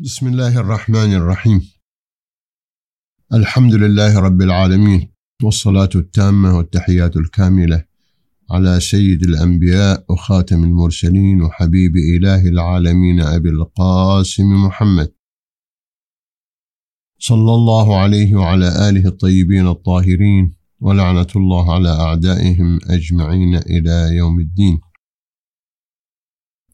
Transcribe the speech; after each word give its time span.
بسم 0.00 0.26
الله 0.26 0.58
الرحمن 0.60 1.12
الرحيم 1.12 1.70
الحمد 3.32 3.74
لله 3.74 4.18
رب 4.18 4.42
العالمين 4.42 5.12
والصلاة 5.42 5.88
التامة 5.94 6.56
والتحيات 6.56 7.16
الكاملة 7.16 7.84
على 8.50 8.80
سيد 8.80 9.22
الأنبياء 9.22 10.04
وخاتم 10.08 10.64
المرسلين 10.64 11.42
وحبيب 11.42 11.96
إله 11.96 12.48
العالمين 12.48 13.20
أبي 13.20 13.48
القاسم 13.48 14.64
محمد 14.66 15.12
صلى 17.18 17.54
الله 17.54 18.00
عليه 18.00 18.34
وعلى 18.34 18.88
آله 18.88 19.08
الطيبين 19.08 19.66
الطاهرين 19.68 20.54
ولعنة 20.80 21.28
الله 21.36 21.74
على 21.74 21.88
أعدائهم 21.88 22.78
أجمعين 22.90 23.54
إلى 23.54 24.16
يوم 24.16 24.40
الدين 24.40 24.80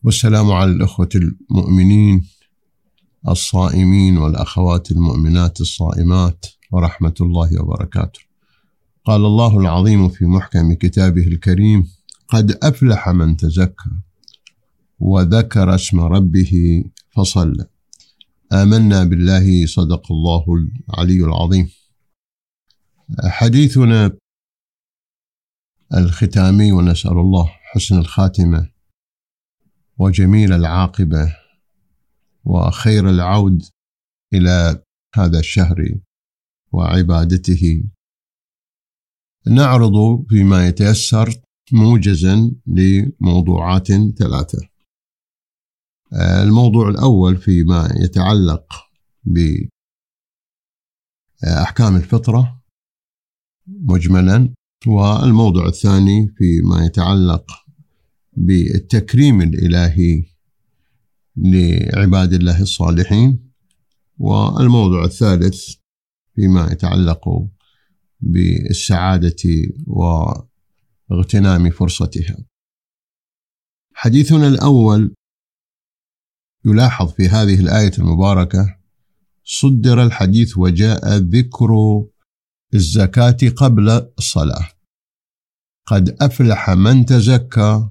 والسلام 0.04 0.50
على 0.50 0.70
الأخوة 0.70 1.08
المؤمنين 1.14 2.39
الصائمين 3.28 4.18
والأخوات 4.18 4.90
المؤمنات 4.90 5.60
الصائمات 5.60 6.46
ورحمة 6.72 7.14
الله 7.20 7.62
وبركاته. 7.62 8.20
قال 9.04 9.24
الله 9.24 9.60
العظيم 9.60 10.08
في 10.08 10.24
محكم 10.24 10.72
كتابه 10.72 11.26
الكريم 11.26 11.90
قد 12.28 12.58
أفلح 12.62 13.08
من 13.08 13.36
تزكى 13.36 13.90
وذكر 14.98 15.74
اسم 15.74 16.00
ربه 16.00 16.84
فصلى. 17.16 17.66
آمنا 18.52 19.04
بالله 19.04 19.66
صدق 19.66 20.12
الله 20.12 20.44
العلي 20.88 21.24
العظيم. 21.24 21.70
حديثنا 23.24 24.12
الختامي 25.94 26.72
ونسأل 26.72 27.12
الله 27.12 27.50
حسن 27.72 27.98
الخاتمة 27.98 28.70
وجميل 29.98 30.52
العاقبة. 30.52 31.39
وخير 32.44 33.10
العود 33.10 33.62
إلى 34.34 34.82
هذا 35.14 35.38
الشهر 35.38 35.98
وعبادته. 36.72 37.84
نعرض 39.46 40.26
فيما 40.28 40.68
يتيسر 40.68 41.42
موجزا 41.72 42.52
لموضوعات 42.66 43.86
ثلاثة. 44.18 44.68
الموضوع 46.42 46.88
الأول 46.88 47.36
فيما 47.36 47.88
يتعلق 48.04 48.64
بأحكام 51.42 51.96
الفطرة 51.96 52.62
مجملا 53.66 54.54
والموضوع 54.86 55.66
الثاني 55.66 56.34
فيما 56.36 56.84
يتعلق 56.84 57.52
بالتكريم 58.32 59.40
الإلهي 59.40 60.24
لعباد 61.44 62.32
الله 62.32 62.62
الصالحين. 62.62 63.50
والموضوع 64.18 65.04
الثالث 65.04 65.74
فيما 66.34 66.68
يتعلق 66.72 67.48
بالسعادة 68.20 69.42
واغتنام 71.10 71.70
فرصتها. 71.70 72.36
حديثنا 73.94 74.48
الأول 74.48 75.14
يلاحظ 76.64 77.12
في 77.12 77.28
هذه 77.28 77.60
الآية 77.60 77.92
المباركة 77.98 78.76
صدر 79.44 80.02
الحديث 80.02 80.58
وجاء 80.58 81.16
ذكر 81.16 82.02
الزكاة 82.74 83.38
قبل 83.56 83.90
الصلاة. 84.18 84.68
قد 85.86 86.16
أفلح 86.20 86.70
من 86.70 87.06
تزكى 87.06 87.88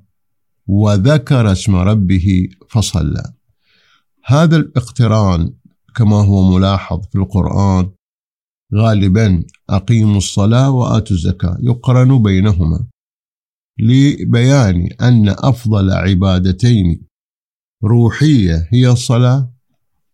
وذكر 0.67 1.51
اسم 1.51 1.75
ربه 1.75 2.49
فصلى. 2.69 3.33
هذا 4.29 4.57
الاقتران 4.57 5.53
كما 5.95 6.15
هو 6.15 6.57
ملاحظ 6.57 7.01
في 7.11 7.15
القرآن 7.17 7.91
غالبا 8.75 9.43
أقيموا 9.69 10.17
الصلاة 10.17 10.71
وآتوا 10.71 11.15
الزكاة 11.15 11.57
يقرن 11.61 12.23
بينهما. 12.23 12.87
لبيان 13.79 14.89
أن 15.01 15.29
أفضل 15.29 15.91
عبادتين 15.91 17.01
روحية 17.83 18.67
هي 18.71 18.89
الصلاة 18.91 19.53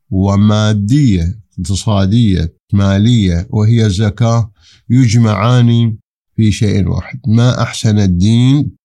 ومادية 0.10 1.40
اقتصادية 1.60 2.56
مالية 2.74 3.48
وهي 3.50 3.86
الزكاة 3.86 4.52
يجمعان 4.90 5.98
في 6.36 6.52
شيء 6.52 6.88
واحد 6.88 7.20
ما 7.28 7.62
أحسن 7.62 8.00
الدين 8.00 8.76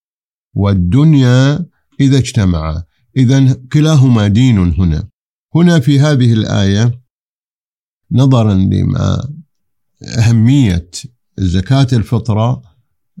والدنيا 0.55 1.65
إذا 1.99 2.17
اجتمعا. 2.17 2.83
إذا 3.17 3.53
كلاهما 3.73 4.27
دين 4.27 4.57
هنا. 4.57 5.11
هنا 5.55 5.79
في 5.79 5.99
هذه 5.99 6.33
الآية 6.33 7.01
نظرا 8.11 8.53
لما 8.53 9.33
أهمية 10.17 10.89
زكاة 11.37 11.87
الفطرة 11.93 12.61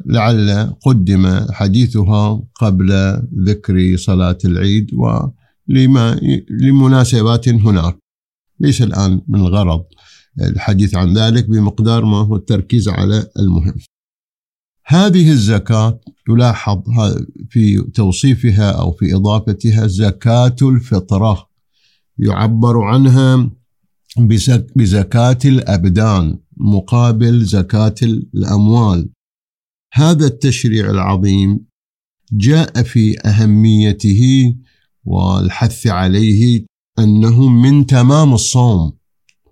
لعل 0.05 0.73
قدم 0.81 1.45
حديثها 1.51 2.43
قبل 2.55 3.21
ذكر 3.47 3.97
صلاة 3.97 4.37
العيد 4.45 4.93
ولما 4.93 6.19
لمناسبات 6.49 7.49
هناك. 7.49 7.97
ليس 8.59 8.81
الآن 8.81 9.21
من 9.27 9.39
الغرض 9.39 9.85
الحديث 10.41 10.95
عن 10.95 11.17
ذلك 11.17 11.49
بمقدار 11.49 12.05
ما 12.05 12.17
هو 12.17 12.35
التركيز 12.35 12.89
على 12.89 13.27
المهم. 13.39 13.75
هذه 14.85 15.31
الزكاة 15.31 15.99
يلاحظ 16.29 16.81
في 17.49 17.77
توصيفها 17.93 18.71
أو 18.71 18.91
في 18.91 19.15
إضافتها 19.15 19.87
زكاة 19.87 20.55
الفطرة. 20.61 21.50
يعبر 22.21 22.81
عنها 22.81 23.49
بزكاة 24.75 25.37
الأبدان 25.45 26.39
مقابل 26.57 27.45
زكاة 27.45 27.95
الأموال. 28.03 29.09
هذا 29.93 30.25
التشريع 30.25 30.89
العظيم 30.89 31.65
جاء 32.31 32.83
في 32.83 33.19
أهميته 33.25 34.55
والحث 35.05 35.87
عليه 35.87 36.65
أنه 36.99 37.49
من 37.49 37.85
تمام 37.85 38.33
الصوم. 38.33 38.91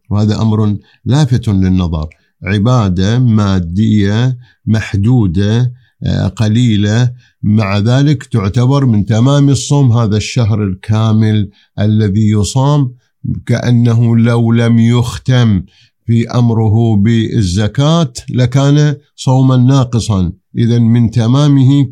وهذا 0.09 0.41
أمر 0.41 0.77
لافت 1.05 1.47
للنظر. 1.47 2.09
عبادة 2.43 3.19
مادية 3.19 4.37
محدودة 4.65 5.73
قليلة. 6.35 7.13
مع 7.43 7.77
ذلك 7.77 8.23
تعتبر 8.23 8.85
من 8.85 9.05
تمام 9.05 9.49
الصوم 9.49 9.91
هذا 9.91 10.17
الشهر 10.17 10.63
الكامل 10.63 11.49
الذي 11.79 12.29
يصام 12.29 12.93
كأنه 13.45 14.17
لو 14.17 14.51
لم 14.51 14.79
يختم 14.79 15.63
في 16.05 16.29
أمره 16.29 16.95
بالزكاة 16.95 18.13
لكان 18.29 18.95
صوما 19.15 19.57
ناقصا. 19.57 20.31
إذا 20.57 20.79
من 20.79 21.11
تمامه 21.11 21.87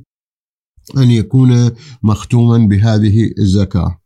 أن 0.98 1.12
يكون 1.12 1.72
مختوما 2.04 2.58
بهذه 2.68 3.32
الزكاة. 3.40 4.00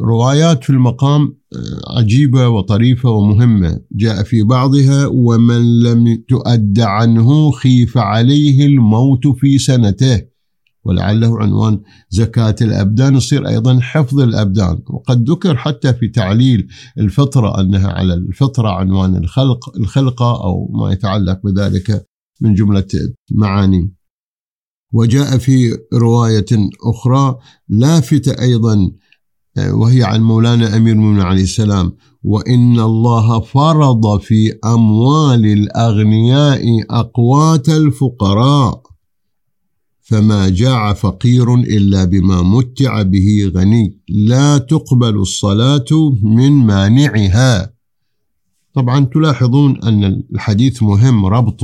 روايات 0.00 0.64
في 0.64 0.70
المقام 0.70 1.22
آه، 1.22 1.98
عجيبة 1.98 2.48
وطريفة 2.48 3.10
ومهمة. 3.10 3.80
جاء 3.92 4.22
في 4.22 4.42
بعضها 4.42 5.06
ومن 5.06 5.82
لم 5.82 6.24
تؤد 6.28 6.80
عنه 6.80 7.50
خيف 7.50 7.98
عليه 7.98 8.66
الموت 8.66 9.26
في 9.26 9.58
سنته. 9.58 10.22
ولعله 10.84 11.40
عنوان 11.40 11.80
زكاة 12.10 12.54
الأبدان. 12.60 13.16
يصير 13.16 13.48
أيضا 13.48 13.80
حفظ 13.80 14.20
الأبدان. 14.20 14.82
وقد 14.86 15.30
ذكر 15.30 15.56
حتى 15.56 15.94
في 15.94 16.08
تعليل 16.08 16.68
الفطرة 16.98 17.60
أنها 17.60 17.88
على 17.92 18.14
الفطرة 18.14 18.68
عنوان 18.68 19.16
الخلق 19.16 19.76
الخلقة 19.76 20.44
أو 20.44 20.68
ما 20.72 20.92
يتعلق 20.92 21.40
بذلك 21.44 22.06
من 22.40 22.54
جملة 22.54 22.88
معاني. 23.32 23.92
وجاء 24.92 25.38
في 25.38 25.78
رواية 25.94 26.70
أخرى 26.84 27.38
لافتة 27.68 28.42
أيضا 28.42 28.90
وهي 29.72 30.04
عن 30.04 30.22
مولانا 30.22 30.76
أمير 30.76 30.92
المؤمنين 30.94 31.20
عليه 31.20 31.42
السلام. 31.42 31.92
وإن 32.22 32.80
الله 32.80 33.40
فرض 33.40 34.20
في 34.20 34.52
أموال 34.64 35.46
الأغنياء 35.46 36.62
أقوات 36.90 37.68
الفقراء. 37.68 38.82
فما 40.00 40.48
جاع 40.48 40.92
فقير 40.92 41.54
إلا 41.54 42.04
بما 42.04 42.42
متع 42.42 43.02
به 43.02 43.52
غني. 43.54 43.98
لا 44.08 44.58
تقبل 44.58 45.16
الصلاة 45.16 45.86
من 46.22 46.52
مانعها. 46.52 47.72
طبعا 48.74 49.04
تلاحظون 49.04 49.82
أن 49.82 50.04
الحديث 50.34 50.82
مهم 50.82 51.26
ربط 51.26 51.60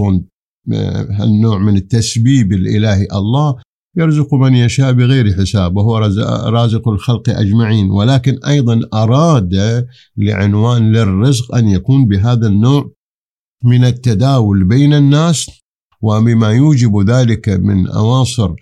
النوع 1.20 1.58
من 1.58 1.76
التسبيب 1.76 2.52
الإلهي 2.52 3.06
الله. 3.12 3.56
يرزق 3.96 4.34
من 4.34 4.54
يشاء 4.54 4.92
بغير 4.92 5.32
حساب 5.32 5.76
وهو 5.76 5.98
رازق 6.46 6.88
الخلق 6.88 7.30
أجمعين. 7.30 7.90
ولكن 7.90 8.38
أيضا 8.46 8.80
أراد 8.94 9.86
لعنوان 10.16 10.92
للرزق 10.92 11.54
أن 11.54 11.68
يكون 11.68 12.08
بهذا 12.08 12.46
النوع 12.46 12.90
من 13.64 13.84
التداول 13.84 14.64
بين 14.64 14.94
الناس 14.94 15.50
وبما 16.02 16.50
يوجب 16.50 17.10
ذلك 17.10 17.48
من 17.48 17.88
أواصر 17.88 18.54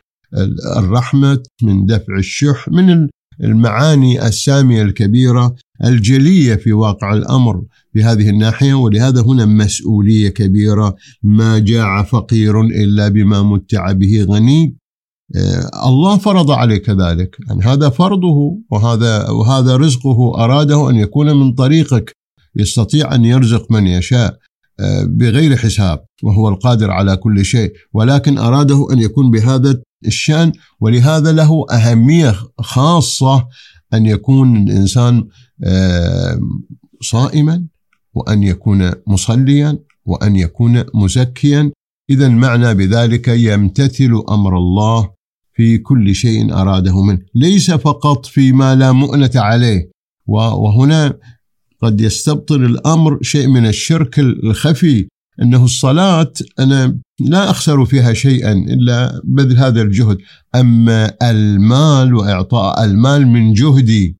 الرحمة 0.76 1.42
من 1.62 1.86
دفع 1.86 2.16
الشح 2.18 2.68
من 2.68 3.08
المعاني 3.40 4.26
السامية 4.26 4.82
الكبيرة 4.82 5.54
الجلية 5.84 6.54
في 6.54 6.72
واقع 6.72 7.12
الأمر 7.12 7.62
في 7.92 8.04
هذه 8.04 8.30
الناحية. 8.30 8.74
ولهذا 8.74 9.22
هنا 9.22 9.46
مسؤولية 9.46 10.28
كبيرة 10.28 10.96
ما 11.22 11.58
جاع 11.58 12.02
فقير 12.02 12.60
إلا 12.60 13.08
بما 13.08 13.42
متع 13.42 13.92
به 13.92 14.24
غني. 14.24 14.76
الله 15.86 16.18
فرض 16.18 16.50
عليك 16.50 16.90
ذلك. 16.90 17.36
يعني 17.48 17.62
هذا 17.62 17.88
فرضه 17.88 18.58
وهذا 18.70 19.30
وهذا 19.30 19.76
رزقه. 19.76 20.44
أراده 20.44 20.90
أن 20.90 20.96
يكون 20.96 21.36
من 21.36 21.52
طريقك 21.52 22.16
يستطيع 22.56 23.14
أن 23.14 23.24
يرزق 23.24 23.70
من 23.70 23.86
يشاء 23.86 24.38
آه، 24.80 25.04
بغير 25.04 25.56
حساب 25.56 26.04
وهو 26.22 26.48
القادر 26.48 26.90
على 26.90 27.16
كل 27.16 27.44
شيء. 27.44 27.72
ولكن 27.92 28.38
أراده 28.38 28.86
أن 28.92 28.98
يكون 28.98 29.30
بهذا 29.30 29.80
الشأن 30.06 30.52
ولهذا 30.80 31.32
له 31.32 31.66
أهمية 31.70 32.34
خاصة 32.58 33.48
أن 33.94 34.06
يكون 34.06 34.56
الإنسان 34.56 35.28
آه، 35.64 36.40
صائما 37.02 37.64
وأن 38.14 38.42
يكون 38.42 38.90
مصليا 39.06 39.78
وأن 40.06 40.36
يكون 40.36 40.84
مزكيا. 40.94 41.72
إذا 42.10 42.28
معنى 42.28 42.74
بذلك 42.74 43.28
يمتثل 43.28 44.22
أمر 44.28 44.56
الله 44.58 45.10
في 45.54 45.78
كل 45.78 46.14
شيء 46.14 46.54
أراده 46.54 47.02
منه. 47.02 47.18
ليس 47.34 47.70
فقط 47.70 48.26
فيما 48.26 48.74
لا 48.74 48.92
مؤنة 48.92 49.30
عليه. 49.34 49.90
وهنا 50.26 51.18
قد 51.82 52.00
يستبطل 52.00 52.64
الأمر 52.64 53.18
شيء 53.22 53.46
من 53.48 53.66
الشرك 53.66 54.18
الخفي 54.18 55.08
أنه 55.42 55.64
الصلاة 55.64 56.32
أنا 56.58 56.98
لا 57.20 57.50
أخسر 57.50 57.84
فيها 57.84 58.12
شيئا 58.12 58.52
إلا 58.52 59.20
بذل 59.24 59.58
هذا 59.58 59.82
الجهد. 59.82 60.18
أما 60.54 61.14
المال 61.22 62.14
وإعطاء 62.14 62.84
المال 62.84 63.26
من 63.26 63.52
جهدي 63.52 64.16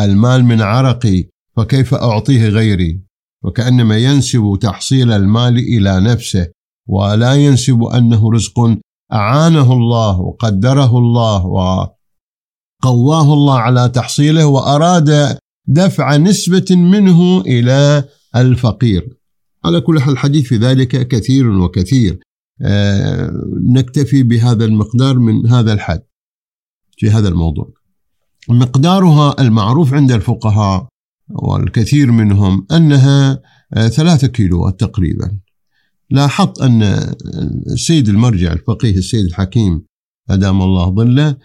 المال 0.00 0.44
من 0.44 0.60
عرقي 0.60 1.24
فكيف 1.56 1.94
أعطيه 1.94 2.48
غيري؟ 2.48 3.08
وكأنما 3.44 3.96
ينسب 3.96 4.58
تحصيل 4.60 5.12
المال 5.12 5.58
إلى 5.58 6.00
نفسه 6.00 6.48
ولا 6.88 7.34
ينسب 7.34 7.82
أنه 7.82 8.32
رزق 8.32 8.78
أعانه 9.12 9.72
الله 9.72 10.20
وقدره 10.20 10.98
الله 10.98 11.46
وقواه 11.46 13.34
الله 13.34 13.58
على 13.58 13.88
تحصيله 13.88 14.46
وأراد 14.46 15.38
دفع 15.66 16.16
نسبة 16.16 16.66
منه 16.70 17.40
إلى 17.40 18.04
الفقير. 18.36 19.18
على 19.64 19.80
كل 19.80 20.00
حال 20.00 20.12
الحديث 20.12 20.46
في 20.48 20.56
ذلك 20.56 21.08
كثير 21.08 21.48
وكثير. 21.48 22.20
آه، 22.62 23.30
نكتفي 23.74 24.22
بهذا 24.22 24.64
المقدار 24.64 25.18
من 25.18 25.46
هذا 25.46 25.72
الحد 25.72 26.02
في 26.96 27.10
هذا 27.10 27.28
الموضوع. 27.28 27.72
مقدارها 28.48 29.40
المعروف 29.40 29.94
عند 29.94 30.12
الفقهاء 30.12 30.88
والكثير 31.30 32.12
منهم 32.12 32.66
أنها 32.72 33.42
آه، 33.74 33.88
ثلاثة 33.88 34.26
كيلو 34.26 34.70
تقريبا. 34.70 35.38
لاحظت 36.10 36.60
أن 36.62 36.82
السيد 37.72 38.08
المرجع 38.08 38.52
الفقيه 38.52 38.96
السيد 38.98 39.24
الحكيم 39.24 39.82
أدام 40.30 40.62
الله 40.62 40.90
ظله 40.90 41.36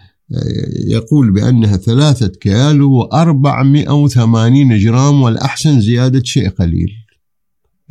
يقول 0.87 1.31
بأنها 1.31 1.77
ثلاثة 1.77 2.83
وأربعمائة 2.83 3.91
وثمانين 3.91 4.77
جرام 4.77 5.21
والأحسن 5.21 5.81
زيادة 5.81 6.23
شيء 6.23 6.49
قليل. 6.49 6.89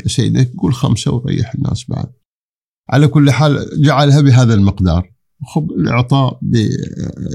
يا 0.03 0.09
سيدي 0.09 0.53
قول 0.59 0.75
خمسة 0.75 1.15
وريح 1.15 1.55
الناس 1.55 1.85
بعد. 1.89 2.13
على 2.91 3.09
كل 3.09 3.31
حال 3.31 3.83
جعلها 3.83 4.21
بهذا 4.21 4.55
المقدار. 4.55 5.13
خب 5.47 5.71
الإعطاء 5.71 6.41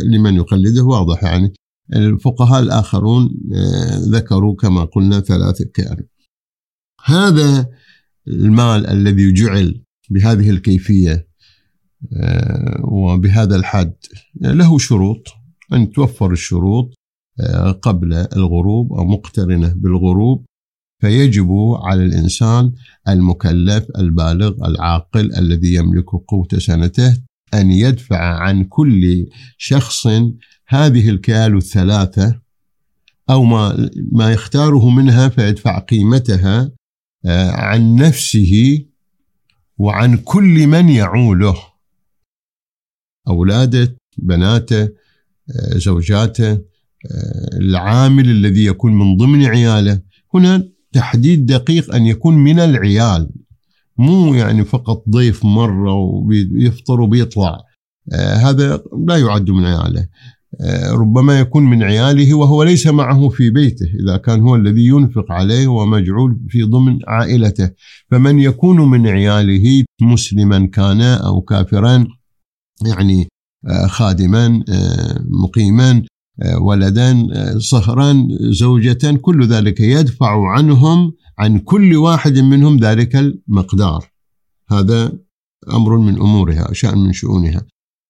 لمن 0.04 0.36
يقلده 0.36 0.84
واضح 0.84 1.24
يعني. 1.24 1.54
الفقهاء 1.96 2.64
الآخرون 2.64 3.30
آه، 3.54 3.98
ذكروا 3.98 4.56
كما 4.56 4.84
قلنا 4.84 5.20
ثلاثة 5.20 5.66
كيلو 5.66 6.08
هذا 7.04 7.70
المال 8.28 8.88
الذي 8.88 9.34
جعل 9.34 9.82
بهذه 10.10 10.50
الكيفية 10.50 11.28
آه، 12.14 12.82
وبهذا 12.84 13.56
الحد. 13.56 13.94
له 14.42 14.78
شروط 14.78 15.28
أن 15.74 15.92
توفر 15.92 16.32
الشروط 16.32 16.94
آه، 17.40 17.72
قبل 17.72 18.14
الغروب 18.14 18.94
أو 18.94 19.06
مقترنة 19.06 19.74
بالغروب. 19.76 20.46
فيجب 21.02 21.52
على 21.84 22.06
الإنسان 22.06 22.72
المكلف 23.08 23.86
البالغ 23.98 24.68
العاقل 24.68 25.36
الذي 25.36 25.74
يملك 25.74 26.10
قوت 26.10 26.56
سنته 26.56 27.18
أن 27.54 27.72
يدفع 27.72 28.18
عن 28.18 28.64
كل 28.64 29.28
شخص 29.58 30.08
هذه 30.68 31.10
الكيال 31.10 31.58
الثلاثة 31.58 32.40
أو 33.30 33.44
ما 33.44 33.90
ما 34.12 34.32
يختاره 34.32 34.90
منها 34.90 35.30
فيدفع 35.30 35.80
قيمتها 35.80 36.72
عن 37.52 37.96
نفسه 37.96 38.86
وعن 39.78 40.18
كل 40.18 40.68
من 40.68 40.90
يعوله. 40.90 41.58
أولاده 43.28 43.98
بناته 44.18 44.84
آه، 44.84 45.78
زوجاته 45.78 46.52
آه، 46.52 46.62
العامل 47.54 48.30
الذي 48.30 48.66
يكون 48.66 48.94
من 48.94 49.18
ضمن 49.18 49.46
عياله. 49.46 50.02
هنا 50.34 50.70
تحديد 50.92 51.46
دقيق 51.46 51.96
أن 51.96 52.06
يكون 52.06 52.34
من 52.34 52.60
العيال 52.60 53.30
مو 53.98 54.34
يعني 54.34 54.66
فقط 54.66 55.04
ضيف 55.10 55.46
مرة 55.46 55.94
ويفطر 55.94 57.02
وبيطلع. 57.02 57.64
هذا 58.14 58.84
لا 59.08 59.18
يعد 59.18 59.50
من 59.50 59.66
عياله. 59.66 60.02
آه، 60.02 60.08
ربما 60.92 61.40
يكون 61.40 61.64
من 61.64 61.84
عياله 61.84 62.34
وهو 62.34 62.64
ليس 62.64 62.88
معه 62.88 63.30
في 63.30 63.50
بيته 63.50 63.86
إذا 64.04 64.18
كان 64.18 64.42
هو 64.42 64.56
الذي 64.56 64.88
ينفق 64.88 65.32
عليه 65.32 65.68
ومجعول 65.68 66.40
في 66.50 66.64
ضمن 66.64 67.00
عائلته. 67.08 67.70
فمن 68.12 68.40
يكون 68.40 68.90
من 68.90 69.08
عياله 69.08 69.84
مسلما 70.02 70.66
كان 70.66 71.02
أو 71.02 71.42
كافرا 71.42 72.08
يعني 72.86 73.28
آه، 73.68 73.88
خادما 73.88 74.64
آه، 74.70 75.26
مقيما 75.44 76.04
ولدا 76.62 77.28
صهرا 77.58 78.28
زوجة 78.42 79.18
كل 79.22 79.48
ذلك 79.48 79.80
يدفع 79.80 80.52
عنهم 80.52 81.14
عن 81.40 81.60
كل 81.60 81.96
واحد 81.96 82.38
منهم 82.40 82.78
ذلك 82.78 83.16
المقدار. 83.16 84.12
هذا 84.72 85.12
أمر 85.74 85.98
من 85.98 86.16
أمورها 86.16 86.74
شأن 86.74 86.98
من 86.98 87.14
شؤونها. 87.14 87.62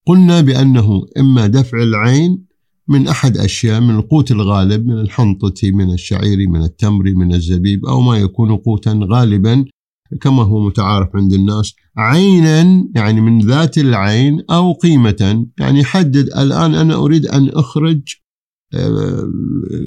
قلنا 0.08 0.42
بأنه 0.42 1.06
إما 1.18 1.48
دفع 1.48 1.78
العين 1.84 2.48
من 2.88 3.08
أحد 3.08 3.38
أشياء 3.38 3.82
من 3.82 3.96
القوت 3.96 4.32
الغالب 4.32 4.86
من 4.86 5.00
الحنطة 5.00 5.72
من 5.72 5.94
الشعير 5.94 6.50
من 6.50 6.64
التمر 6.64 7.04
من 7.04 7.34
الزبيب 7.34 7.86
أو 7.86 8.02
ما 8.02 8.18
يكون 8.18 8.56
قوتا 8.56 9.00
غالبا 9.04 9.66
كما 10.22 10.44
هو 10.44 10.60
متعارف 10.60 11.16
عند 11.16 11.34
الناس. 11.34 11.76
عينا 11.98 12.88
يعني 12.96 13.22
من 13.22 13.40
ذات 13.40 13.78
العين 13.78 14.42
أو 14.50 14.74
قيمة. 14.74 15.48
يعني 15.60 15.84
حدد 15.84 16.30
الآن 16.38 16.76
أنا 16.76 16.96
أريد 16.96 17.26
أن 17.26 17.50
أخرج 17.50 18.02
آه، 18.74 19.30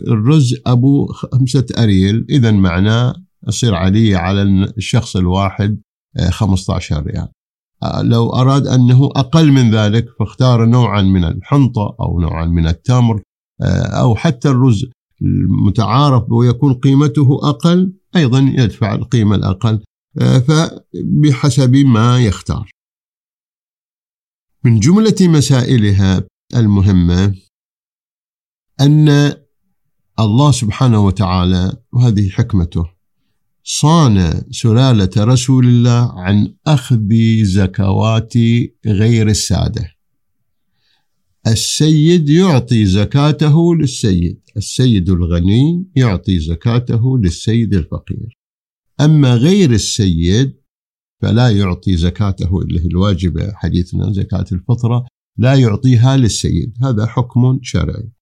الرز 0.09 0.55
أبو 0.67 1.07
خمسة 1.07 1.67
أريل. 1.79 2.27
إذا 2.31 2.51
معناه 2.51 3.15
يصير 3.49 3.75
علي 3.75 4.15
على 4.15 4.43
الشخص 4.77 5.17
الواحد 5.17 5.81
15 6.31 6.97
آه، 6.97 7.01
ريال. 7.01 7.29
لو 8.03 8.31
أراد 8.31 8.67
أنه 8.67 9.05
أقل 9.05 9.53
من 9.53 9.75
ذلك 9.75 10.07
فاختار 10.19 10.65
نوعا 10.65 11.03
من 11.03 11.25
الحنطة 11.25 11.97
أو 12.01 12.21
نوعا 12.21 12.47
من 12.47 12.67
التمر 12.67 13.23
آه، 13.63 13.83
أو 13.83 14.17
حتى 14.17 14.49
الرز 14.49 14.87
المتعارف 15.23 16.33
ويكون 16.33 16.75
قيمته 16.75 17.41
أقل 17.43 17.93
أيضا 18.17 18.39
يدفع 18.39 18.95
القيمة 18.95 19.37
الأقل 19.37 19.85
آه، 20.21 20.39
فبحسب 20.39 21.77
ما 21.77 22.21
يختار. 22.21 22.71
من 24.65 24.81
جملة 24.81 25.17
مسائلها 25.21 26.23
المهمة 26.57 27.35
أن 28.81 29.35
الله 30.19 30.51
سبحانه 30.51 31.05
وتعالى 31.05 31.73
وهذه 31.93 32.29
حكمته 32.29 33.00
صان 33.65 34.43
سلالة 34.51 35.11
رسول 35.19 35.67
الله 35.67 36.21
عن 36.21 36.55
أخذ 36.67 37.09
زكوات 37.43 38.33
غير 38.87 39.29
السادة. 39.29 39.95
السيد 41.47 42.29
يعطي 42.29 42.87
زكاته 42.87 43.75
للسيد 43.75 44.41
السيد 44.57 45.11
الغني 45.11 45.87
يعطي 45.97 46.39
زكاته 46.39 47.19
للسيد 47.19 47.75
الفقير. 47.75 48.39
أما 49.01 49.35
غير 49.35 49.71
السيد 49.71 50.61
فلا 51.23 51.49
يعطي 51.51 51.97
زكاته 51.97 52.59
اللي 52.63 52.81
هي 52.81 52.87
الواجبة 52.87 53.53
حديثنا 53.55 54.13
زكاة 54.13 54.45
الفطرة 54.53 55.07
لا 55.37 55.55
يعطيها 55.55 56.17
للسيد. 56.17 56.75
هذا 56.83 57.07
حكم 57.07 57.59
شرعي. 57.63 58.13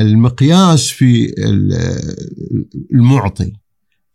المقياس 0.00 0.88
في 0.88 1.34
المعطي. 2.94 3.52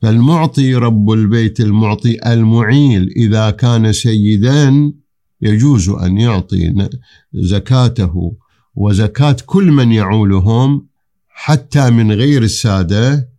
فالمعطي 0.01 0.75
رب 0.75 1.11
البيت 1.11 1.59
المعطي 1.59 2.33
المعيل 2.33 3.09
إذا 3.17 3.49
كان 3.51 3.93
سيدا 3.93 4.93
يجوز 5.41 5.89
أن 5.89 6.17
يعطي 6.17 6.89
زكاته 7.33 8.37
وزكاة 8.75 9.37
كل 9.45 9.71
من 9.71 9.91
يعولهم 9.91 10.87
حتى 11.27 11.89
من 11.89 12.11
غير 12.11 12.43
السادة 12.43 13.29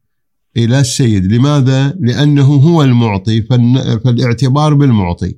إلى 0.57 0.81
السيد. 0.81 1.33
لماذا؟ 1.33 1.97
لأنه 2.01 2.45
هو 2.45 2.83
المعطي 2.83 3.43
فالاعتبار 3.43 4.75
بالمعطي. 4.75 5.35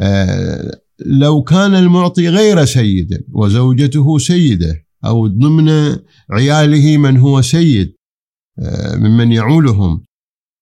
آه، 0.00 0.80
لو 1.06 1.42
كان 1.42 1.74
المعطي 1.74 2.28
غير 2.28 2.64
سيد 2.64 3.24
وزوجته 3.32 4.18
سيدة 4.18 4.86
أو 5.04 5.26
ضمن 5.26 5.96
عياله 6.30 6.96
من 6.96 7.16
هو 7.16 7.42
سيد 7.42 7.94
آه، 8.58 8.96
ممن 8.96 9.32
يعولهم 9.32 10.04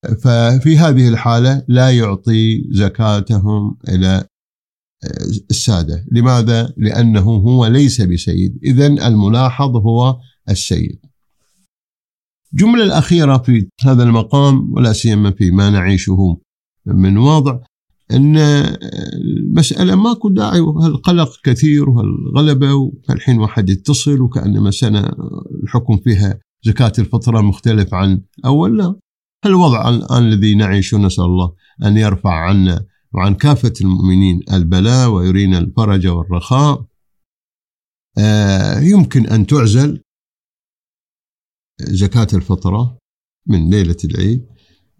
ففي 0.03 0.77
هذه 0.77 1.07
الحالة 1.07 1.65
لا 1.67 1.89
يعطي 1.89 2.67
زكاتهم 2.71 3.77
إلى 3.89 4.25
آه، 5.03 5.25
السادة. 5.49 6.05
لماذا؟ 6.11 6.73
لأنه 6.77 7.21
هو 7.21 7.65
ليس 7.65 8.01
بسيد. 8.01 8.59
إذا 8.63 8.87
الملاحظ 8.87 9.75
هو 9.75 10.17
السيد. 10.49 10.99
الجملة 12.53 12.83
الأخيرة 12.83 13.37
في 13.37 13.67
هذا 13.81 14.03
المقام 14.03 14.73
ولا 14.73 14.93
سيما 14.93 15.31
في 15.31 15.51
ما 15.51 15.69
نعيشه 15.69 16.41
من 16.85 17.17
وضع 17.17 17.59
أن 18.11 18.37
المسألة 18.37 19.95
ماكو 19.95 20.29
داعي 20.29 20.59
وهالقلق 20.59 21.39
كثير 21.43 21.89
وهالغلبة 21.89 22.91
فالحين 23.07 23.39
واحد 23.39 23.69
يتصل 23.69 24.21
وكأنما 24.21 24.71
سنة 24.71 25.11
الحكم 25.63 25.97
فيها 25.97 26.39
زكاة 26.63 26.93
الفطرة 26.99 27.41
مختلف 27.41 27.93
عن 27.93 28.21
أول. 28.45 28.77
لا. 28.77 28.95
الوضع 29.45 29.89
الآن 29.89 30.23
الذي 30.23 30.55
نعيشه 30.55 30.97
نسأل 30.97 31.23
الله 31.23 31.55
أن 31.85 31.97
يرفع 31.97 32.33
عنا 32.33 32.85
وعن 33.13 33.35
كافة 33.35 33.73
المؤمنين 33.81 34.39
البلاء 34.53 35.09
ويرينا 35.09 35.57
الفرج 35.57 36.07
والرخاء. 36.07 36.85
آه، 38.17 38.79
يمكن 38.79 39.25
أن 39.27 39.47
تعزل 39.47 40.01
زكاة 41.81 42.27
الفطرة 42.33 42.97
من 43.47 43.69
ليلة 43.69 43.97
العيد 44.05 44.45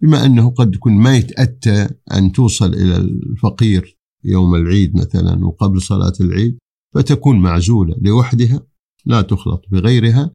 بما 0.02 0.26
أنه 0.26 0.50
قد 0.50 0.74
يكون 0.74 0.92
ما 0.92 1.16
يتأتى 1.16 1.88
أن 2.12 2.32
توصل 2.32 2.74
إلى 2.74 2.96
الفقير 2.96 3.98
يوم 4.24 4.54
العيد 4.54 4.96
مثلا 4.96 5.46
وقبل 5.46 5.82
صلاة 5.82 6.12
العيد 6.20 6.58
فتكون 6.94 7.40
معزولة 7.40 7.96
لوحدها 8.00 8.60
لا 9.06 9.22
تخلط 9.22 9.64
بغيرها. 9.70 10.32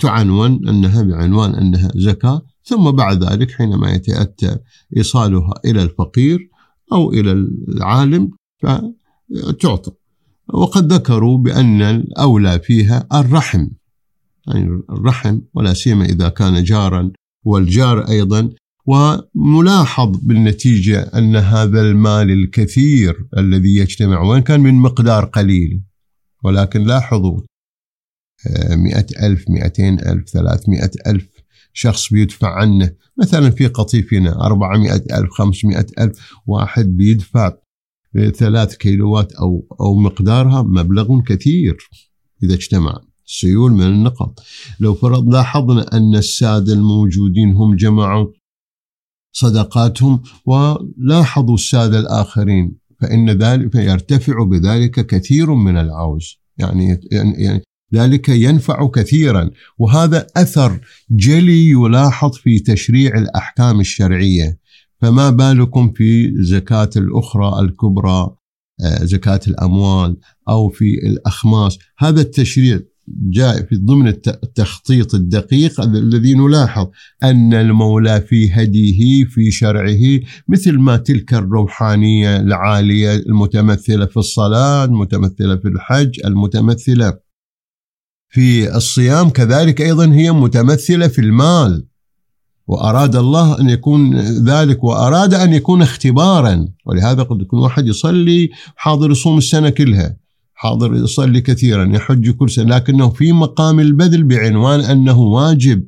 تعنون 0.00 0.68
أنها 0.68 1.02
بعنوان 1.02 1.54
أنها 1.54 1.90
زكاة. 1.94 2.42
ثم 2.64 2.90
بعد 2.90 3.24
ذلك 3.24 3.50
حينما 3.50 3.92
يتأتى 3.92 4.58
إيصالها 4.96 5.54
إلى 5.64 5.82
الفقير 5.82 6.50
أو 6.92 7.12
إلى 7.12 7.32
العالم 7.68 8.30
فتعطى. 8.58 9.92
وقد 10.48 10.92
ذكروا 10.92 11.38
بأن 11.38 11.82
الأولى 11.82 12.58
فيها 12.58 13.06
الرحم 13.14 13.68
يعني 14.46 14.82
الرحم 14.90 15.40
ولا 15.54 15.74
سيما 15.74 16.04
إذا 16.04 16.28
كان 16.28 16.64
جارا 16.64 17.12
والجار 17.44 18.08
أيضا 18.08 18.50
وملاحظ 18.86 20.16
بالنتيجة 20.22 21.00
أن 21.02 21.36
هذا 21.36 21.80
المال 21.80 22.30
الكثير 22.30 23.26
الذي 23.38 23.76
يجتمع 23.76 24.20
وإن 24.20 24.42
كان 24.42 24.60
من 24.60 24.74
مقدار 24.74 25.24
قليل 25.24 25.82
ولكن 26.44 26.84
لاحظوا 26.84 27.40
آه، 28.46 28.76
مئة 28.76 29.06
ألف 29.26 29.50
مئتين 29.50 30.00
ألف 30.00 30.28
ثلاثمائة 30.28 30.90
ألف 31.06 31.28
شخص 31.72 32.12
بيدفع 32.12 32.54
عنه. 32.54 32.94
مثلا 33.18 33.50
في 33.50 33.66
قطيفنا 33.66 34.46
أربعمائة 34.46 35.18
ألف 35.18 35.30
خمسمائة 35.30 35.86
ألف 35.98 36.32
واحد 36.46 36.84
بيدفع 36.84 37.52
ثلاث 38.34 38.76
كيلوات 38.76 39.32
أو, 39.32 39.66
أو 39.80 39.94
مقدارها 39.94 40.62
مبلغ 40.62 41.20
كثير 41.20 41.76
إذا 42.42 42.54
اجتمع. 42.54 43.00
سيول 43.24 43.72
من 43.72 43.86
النقط 43.86 44.40
لو 44.80 44.94
فرض 44.94 45.28
لاحظنا 45.28 45.96
أن 45.96 46.14
السادة 46.14 46.72
الموجودين 46.72 47.52
هم 47.52 47.76
جمعوا 47.76 48.26
صدقاتهم 49.32 50.22
ولاحظوا 50.46 51.54
السادة 51.54 51.98
الآخرين 51.98 52.76
فإن 53.00 53.30
ذلك 53.30 53.72
فيرتفع 53.72 54.44
بذلك 54.44 55.06
كثير 55.06 55.54
من 55.54 55.76
العوز. 55.76 56.38
يعني, 56.58 57.00
يعني 57.12 57.62
ذلك 57.94 58.28
ينفع 58.28 58.88
كثيرا. 58.94 59.50
وهذا 59.78 60.26
أثر 60.36 60.80
جلي 61.10 61.70
يلاحظ 61.70 62.34
في 62.34 62.58
تشريع 62.58 63.18
الأحكام 63.18 63.80
الشرعية. 63.80 64.58
فما 65.00 65.30
بالكم 65.30 65.92
في 65.92 66.32
زكاة 66.36 66.90
الأخرى 66.96 67.60
الكبرى 67.60 68.36
آه، 68.84 69.04
زكاة 69.04 69.40
الأموال 69.48 70.16
أو 70.48 70.68
في 70.68 70.94
الأخماس؟ 71.06 71.78
هذا 71.98 72.20
التشريع 72.20 72.80
جاء 73.08 73.62
في 73.62 73.76
ضمن 73.76 74.08
التخطيط 74.08 75.14
الدقيق 75.14 75.80
الذي 75.80 76.34
نلاحظ 76.34 76.86
أن 77.22 77.54
المولى 77.54 78.20
في 78.20 78.50
هديه 78.52 79.24
في 79.24 79.50
شرعه 79.50 80.20
مثل 80.48 80.78
ما 80.78 80.96
تلك 80.96 81.34
الروحانية 81.34 82.36
العالية 82.36 83.14
المتمثلة 83.14 84.06
في 84.06 84.16
الصلاة 84.16 84.84
المتمثلة 84.84 85.56
في 85.56 85.68
الحج 85.68 86.20
المتمثلة 86.24 87.18
في 88.32 88.76
الصيام 88.76 89.30
كذلك 89.30 89.80
أيضا 89.80 90.12
هي 90.12 90.32
متمثلة 90.32 91.08
في 91.08 91.20
المال. 91.20 91.84
وأراد 92.66 93.16
الله 93.16 93.60
أن 93.60 93.68
يكون 93.70 94.16
ذلك 94.20 94.84
وأراد 94.84 95.34
أن 95.34 95.52
يكون 95.52 95.82
اختبارا. 95.82 96.68
ولهذا 96.86 97.22
قد 97.22 97.40
يكون 97.40 97.58
واحد 97.58 97.86
يصلي 97.86 98.50
حاضر 98.76 99.10
يصوم 99.10 99.38
السنة 99.38 99.70
كلها 99.70 100.16
حاضر 100.54 100.94
يصلي 100.94 101.40
كثيرا 101.40 101.96
يحج 101.96 102.30
كل 102.30 102.50
سنة 102.50 102.76
لكنه 102.76 103.08
في 103.08 103.32
مقام 103.32 103.80
البذل 103.80 104.22
بعنوان 104.22 104.80
أنه 104.80 105.18
واجب. 105.20 105.84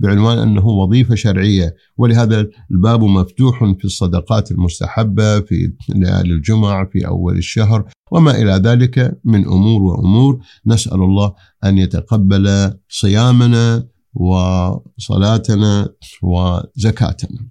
بعنوان 0.00 0.38
أنه 0.38 0.66
وظيفة 0.66 1.14
شرعية. 1.14 1.74
ولهذا 1.96 2.48
الباب 2.70 3.02
مفتوح 3.04 3.58
في 3.78 3.84
الصدقات 3.84 4.50
المستحبة 4.52 5.40
في 5.40 5.72
ليالي 5.88 6.34
الجمعة 6.34 6.88
في 6.92 7.06
أول 7.06 7.36
الشهر 7.38 7.88
وما 8.12 8.30
إلى 8.42 8.52
ذلك 8.52 9.20
من 9.24 9.44
أمور 9.44 9.82
وأمور. 9.82 10.40
نسأل 10.66 11.02
الله 11.02 11.34
أن 11.64 11.78
يتقبل 11.78 12.74
صيامنا 12.88 13.88
وصلاتنا 14.14 15.88
وزكاتنا. 16.22 17.48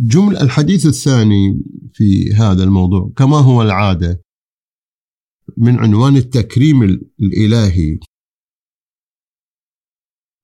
الجمل 0.00 0.36
الحديث 0.36 0.86
الثاني 0.86 1.62
في 1.92 2.34
هذا 2.34 2.64
الموضوع 2.64 3.12
كما 3.16 3.36
هو 3.36 3.62
العادة 3.62 4.22
من 5.56 5.78
عنوان 5.78 6.16
التكريم 6.16 6.82
الإلهي. 7.20 7.98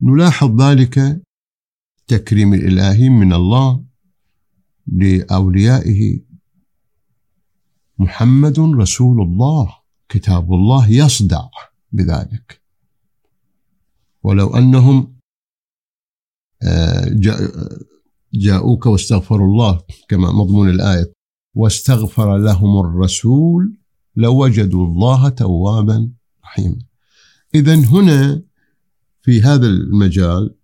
نلاحظ 0.02 0.62
ذلك 0.62 1.23
التكريم 2.00 2.54
الإلهي 2.54 3.09
من 3.09 3.32
الله 3.32 3.85
لأوليائه. 4.87 6.21
محمد 7.99 8.59
رسول 8.61 9.21
الله 9.21 9.76
كتاب 10.09 10.52
الله 10.52 10.90
يصدع 10.90 11.49
بذلك. 11.92 12.62
ولو 14.23 14.56
أنهم 14.56 15.16
آه، 16.62 17.06
جاءوك 18.35 18.87
واستغفروا 18.87 19.47
الله 19.47 19.82
كما 20.09 20.32
مضمون 20.32 20.71
الآية 20.71 21.12
واستغفر 21.54 22.37
لهم 22.37 22.80
الرسول 22.80 23.78
لوجدوا 24.16 24.87
الله 24.87 25.28
توابا 25.28 26.12
رحيما. 26.44 26.78
إذا 27.54 27.75
هنا 27.75 28.42
في 29.23 29.43
هذا 29.43 29.67
المجال 29.67 30.55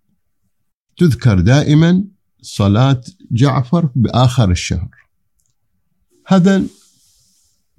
تذكر 0.97 1.39
دائما 1.39 2.03
صلاة 2.41 3.01
جعفر 3.31 3.89
بآخر 3.95 4.51
الشهر. 4.51 4.89
هذا 6.27 6.63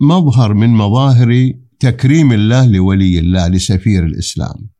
مظهر 0.00 0.54
من 0.54 0.68
مظاهر 0.68 1.52
تكريم 1.80 2.32
الله 2.32 2.66
لولي 2.66 3.18
الله 3.18 3.48
لسفير 3.48 4.06
الإسلام. 4.06 4.70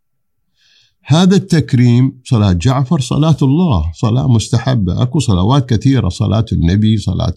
هذا 1.04 1.36
التكريم 1.36 2.20
صلاة 2.24 2.52
جعفر 2.52 3.00
صلاة 3.00 3.36
الله 3.42 3.92
صلاة 3.92 4.28
مستحبة. 4.28 5.02
أكو 5.02 5.18
صلوات 5.18 5.68
كثيرة 5.68 6.08
صلاة 6.08 6.44
النبي 6.52 6.96
صلاة 6.96 7.34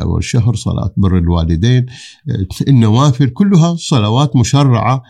أول 0.00 0.18
الشهر 0.18 0.54
صلاة 0.54 0.92
بر 0.96 1.18
الوالدين. 1.18 1.86
النوافل 2.68 3.28
كلها 3.28 3.76
صلوات 3.76 4.36
مشرعة 4.36 5.02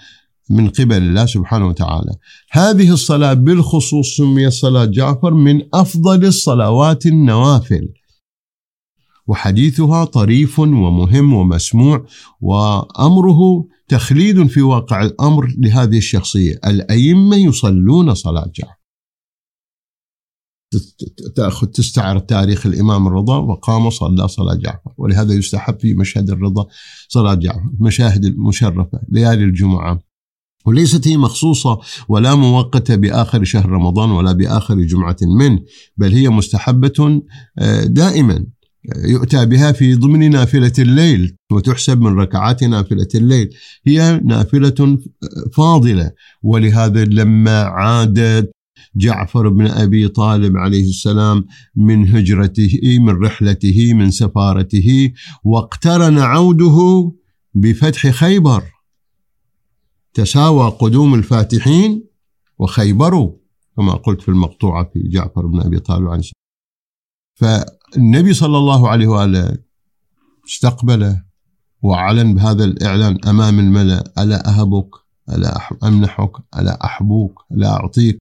من 0.51 0.69
قبل 0.69 0.97
الله 0.97 1.27
سبحانه 1.27 1.67
وتعالى. 1.67 2.17
هذه 2.51 2.93
الصلاة 2.93 3.35
بالخصوص 3.35 4.17
سميت 4.17 4.53
صلاة 4.53 4.85
جعفر 4.85 5.35
من 5.35 5.63
أفضل 5.75 6.25
الصلوات 6.25 7.07
النوافل. 7.07 7.89
وحديثها 9.27 10.05
طريف 10.05 10.59
ومهم 10.59 11.33
ومسموع 11.33 12.07
وأمره 12.41 13.69
تخليد 13.89 14.47
في 14.47 14.63
واقع 14.63 15.03
الأمر 15.03 15.55
لهذه 15.59 15.99
الشخصية. 15.99 16.61
الأئمة 16.67 17.37
يصلون 17.37 18.15
صلاة 18.15 18.51
جعفر. 18.57 18.79
تأخذ 21.37 21.67
تستعرض 21.67 22.21
تاريخ 22.21 22.67
الإمام 22.67 23.07
الرضا 23.07 23.37
وقام 23.37 23.87
وصلى 23.87 24.29
صلاة 24.29 24.55
جعفر. 24.55 24.93
ولهذا 24.99 25.35
يستحب 25.35 25.81
في 25.81 25.95
مشهد 25.95 26.31
الرضا 26.31 26.67
صلاة 27.09 27.35
جعفر 27.35 27.71
مشاهد 27.81 28.25
المشرفة 28.25 29.01
ليالي 29.09 29.45
الجمعة. 29.45 30.08
وليست 30.69 31.09
هي 31.09 31.17
مخصوصة 31.17 31.79
ولا 32.09 32.35
مؤقتة 32.35 32.95
بآخر 32.95 33.45
شهر 33.45 33.69
رمضان 33.69 34.11
ولا 34.11 34.33
بآخر 34.33 34.75
جمعة 34.75 35.17
منه 35.23 35.61
بل 35.97 36.13
هي 36.13 36.29
مستحبة 36.29 37.23
آه، 37.59 37.85
دائما 37.85 38.47
يؤتى 38.97 39.47
بها 39.47 39.73
في 39.73 39.95
ضمن 39.95 40.31
نافلة 40.31 40.73
الليل 40.79 41.37
وتحسب 41.53 42.01
من 42.01 42.19
ركعات 42.19 42.65
نافلة 42.65 43.09
الليل. 43.15 43.51
هي 43.87 44.21
نافلة 44.25 44.99
فاضلة. 45.53 46.11
ولهذا 46.43 47.05
لما 47.05 47.63
عادت 47.63 48.51
جعفر 48.97 49.49
بن 49.49 49.67
أبي 49.67 50.09
طالب 50.09 50.57
عليه 50.57 50.89
السلام 50.89 51.45
من 51.77 52.09
هجرته 52.09 52.99
من 52.99 53.25
رحلته 53.25 53.95
من 53.95 54.11
سفارته 54.11 55.13
واقترن 55.45 56.19
عوده 56.19 57.13
بفتح 57.55 58.11
خيبر. 58.11 58.63
تساوى 60.19 60.71
قدوم 60.71 61.15
الفاتحين 61.15 62.05
وخيبر 62.59 63.35
كما 63.77 63.93
قلت 63.93 64.23
في 64.23 64.29
المقطوعة 64.29 64.91
في 64.93 65.09
جعفر 65.09 65.47
بن 65.47 65.61
أبي 65.61 65.79
طالب 65.79 66.13
السلام 66.13 66.33
فالنبي 67.35 68.35
صلى 68.35 68.59
الله 68.59 68.89
عليه 68.89 69.07
وآله 69.07 69.59
استقبله 70.47 71.25
وأعلن 71.83 72.35
بهذا 72.35 72.65
الإعلان 72.65 73.19
أمام 73.27 73.59
الملأ 73.61 74.13
ألا 74.19 74.49
أهبك؟ 74.49 74.91
ألا 75.29 75.59
أمنحك؟ 75.85 76.33
ألا 76.59 76.85
أحبوك؟ 76.85 77.45
ألا 77.53 77.69
أعطيك؟ 77.69 78.19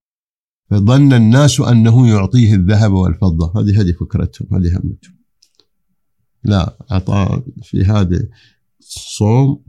فظن 0.70 1.14
الناس 1.14 1.60
أنه 1.60 2.08
يعطيه 2.10 2.54
الذهب 2.54 2.92
والفضة. 2.92 3.62
هذه 3.62 3.82
هذه 3.82 3.92
فكرتهم 3.92 4.48
هذه 4.52 4.78
همتهم. 4.78 5.18
لا 6.44 6.78
اعطاه 6.92 7.44
في 7.62 7.84
هذا 7.84 8.28
صوم 8.80 9.64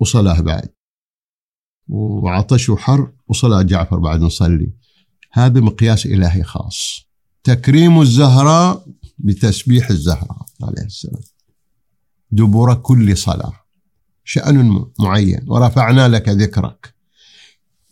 وصلاة 0.00 0.40
بعد. 0.40 0.75
وعطش 1.88 2.68
وحر 2.68 3.12
وصلاه 3.28 3.62
جعفر 3.62 3.98
بعد 3.98 4.20
نصلي 4.20 4.72
هذا 5.32 5.60
مقياس 5.60 6.06
إلهي 6.06 6.42
خاص. 6.42 7.06
تكريم 7.44 8.00
الزهراء 8.00 8.86
بتسبيح 9.18 9.90
الزهراء 9.90 10.46
عليه 10.62 10.84
السلام. 10.84 11.22
دبر 12.30 12.74
كل 12.74 13.16
صلاة. 13.16 13.52
شأن 14.24 14.84
معين. 15.00 15.44
ورفعنا 15.48 16.08
لك 16.08 16.28
ذكرك. 16.28 16.94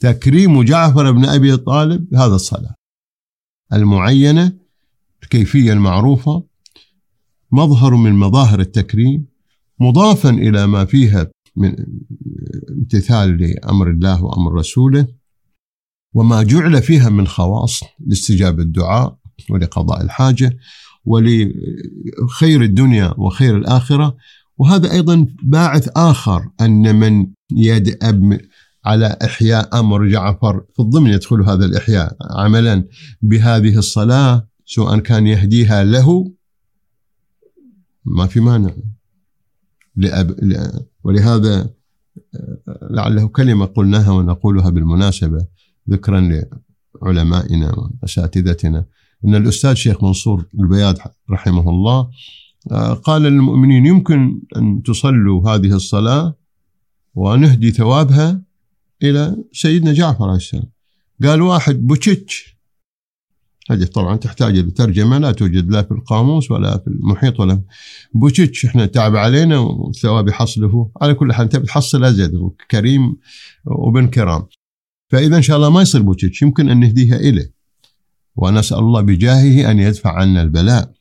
تكريم 0.01 0.63
جعفر 0.63 1.13
بن 1.13 1.25
أبي 1.25 1.57
طالب 1.57 2.15
هذا 2.15 2.35
الصلاة. 2.35 2.75
المعينة 3.73 4.53
الكيفية 5.23 5.73
المعروفة. 5.73 6.45
مظهر 7.51 7.95
من 7.95 8.13
مظاهر 8.13 8.61
التكريم. 8.61 9.27
مضافا 9.81 10.31
إلى 10.31 10.67
ما 10.67 10.85
فيها 10.85 11.31
من 11.57 11.77
امتثال 12.71 13.37
لأمر 13.37 13.91
الله 13.91 14.25
وأمر 14.25 14.53
رسوله 14.53 15.07
وما 16.15 16.43
جعل 16.43 16.83
فيها 16.83 17.09
من 17.09 17.27
خواص 17.27 17.81
لاستجابة 18.07 18.63
الدعاء 18.63 19.19
ولقضاء 19.51 20.03
الحاجة 20.03 20.57
ولخير 21.05 22.63
الدنيا 22.63 23.15
وخير 23.19 23.57
الآخرة. 23.57 24.17
وهذا 24.59 24.93
أيضا 24.93 25.27
باعث 25.43 25.89
آخر 25.97 26.51
أن 26.61 26.97
من 27.01 27.27
يدأب 27.57 28.41
على 28.85 29.19
إحياء 29.25 29.81
أمر 29.81 30.09
جعفر 30.09 30.65
في 30.75 30.81
الضمن 30.83 31.11
يدخل 31.11 31.43
هذا 31.43 31.65
الإحياء 31.65 32.17
عملا 32.39 32.85
بهذه 33.23 33.79
الصلاة 33.79 34.49
سواء 34.65 34.99
كان 34.99 35.27
يهديها 35.27 35.85
له. 35.85 36.33
ما 38.05 38.27
في 38.27 38.41
مانع. 38.41 38.75
لأب 39.97 40.37
ولهذا 41.05 41.71
لعله 42.91 43.29
كلمة 43.29 43.67
قلناها 43.67 44.11
ونقولها 44.11 44.71
بالمناسبة 44.71 45.47
ذكرا 45.91 46.21
لعلمائنا 47.03 47.75
وأساتذتنا. 47.79 48.85
أن 49.25 49.35
الأستاذ 49.35 49.75
شيخ 49.75 50.05
منصور 50.05 50.47
البياد 50.61 50.99
رحمه 51.31 51.71
الله 51.71 52.11
قال 52.95 53.23
للمؤمنين 53.23 53.87
يمكن 53.87 54.41
أن 54.57 54.83
تصلوا 54.83 55.51
هذه 55.51 55.73
الصلاة 55.75 56.35
ونهدي 57.15 57.71
ثوابها 57.71 58.43
إلى 59.03 59.37
سيدنا 59.53 59.93
جعفر 59.93 60.25
عليه 60.25 60.37
السلام. 60.37 60.71
قال 61.23 61.43
واحد 61.43 61.87
بوتشيتش. 61.87 62.54
هذه 63.71 63.85
طبعا 63.85 64.17
تحتاج 64.17 64.59
لترجمة 64.59 65.19
لا 65.19 65.33
توجد 65.33 65.71
لا 65.71 65.83
في 65.83 65.91
القاموس 65.91 66.51
ولا 66.51 66.79
في 66.79 66.87
المحيط 66.87 67.41
ولا 67.41 67.63
بوتشيتش. 68.15 68.65
إحنا 68.65 68.87
تعب 68.87 69.17
علينا 69.17 69.59
والثواب 69.59 70.29
يحصله. 70.29 70.91
على 71.03 71.15
كل 71.15 71.33
حال 71.33 71.45
انت 71.45 71.57
بتحصل 71.57 72.05
أزيد. 72.05 72.33
كريم 72.71 73.17
وابن 73.67 74.07
كرام. 74.07 74.47
فإذا 75.13 75.37
إن 75.37 75.43
شاء 75.43 75.57
الله 75.57 75.71
ما 75.71 75.83
يصير 75.83 76.03
بوتشيتش. 76.03 76.43
يمكن 76.43 76.69
أن 76.69 76.81
نهديها 76.81 77.17
إليه. 77.17 77.55
ونسأل 78.37 78.79
الله 78.79 79.01
بجاهه 79.01 79.71
أن 79.71 79.79
يدفع 79.79 80.13
عنا 80.13 80.43
البلاء. 80.43 80.93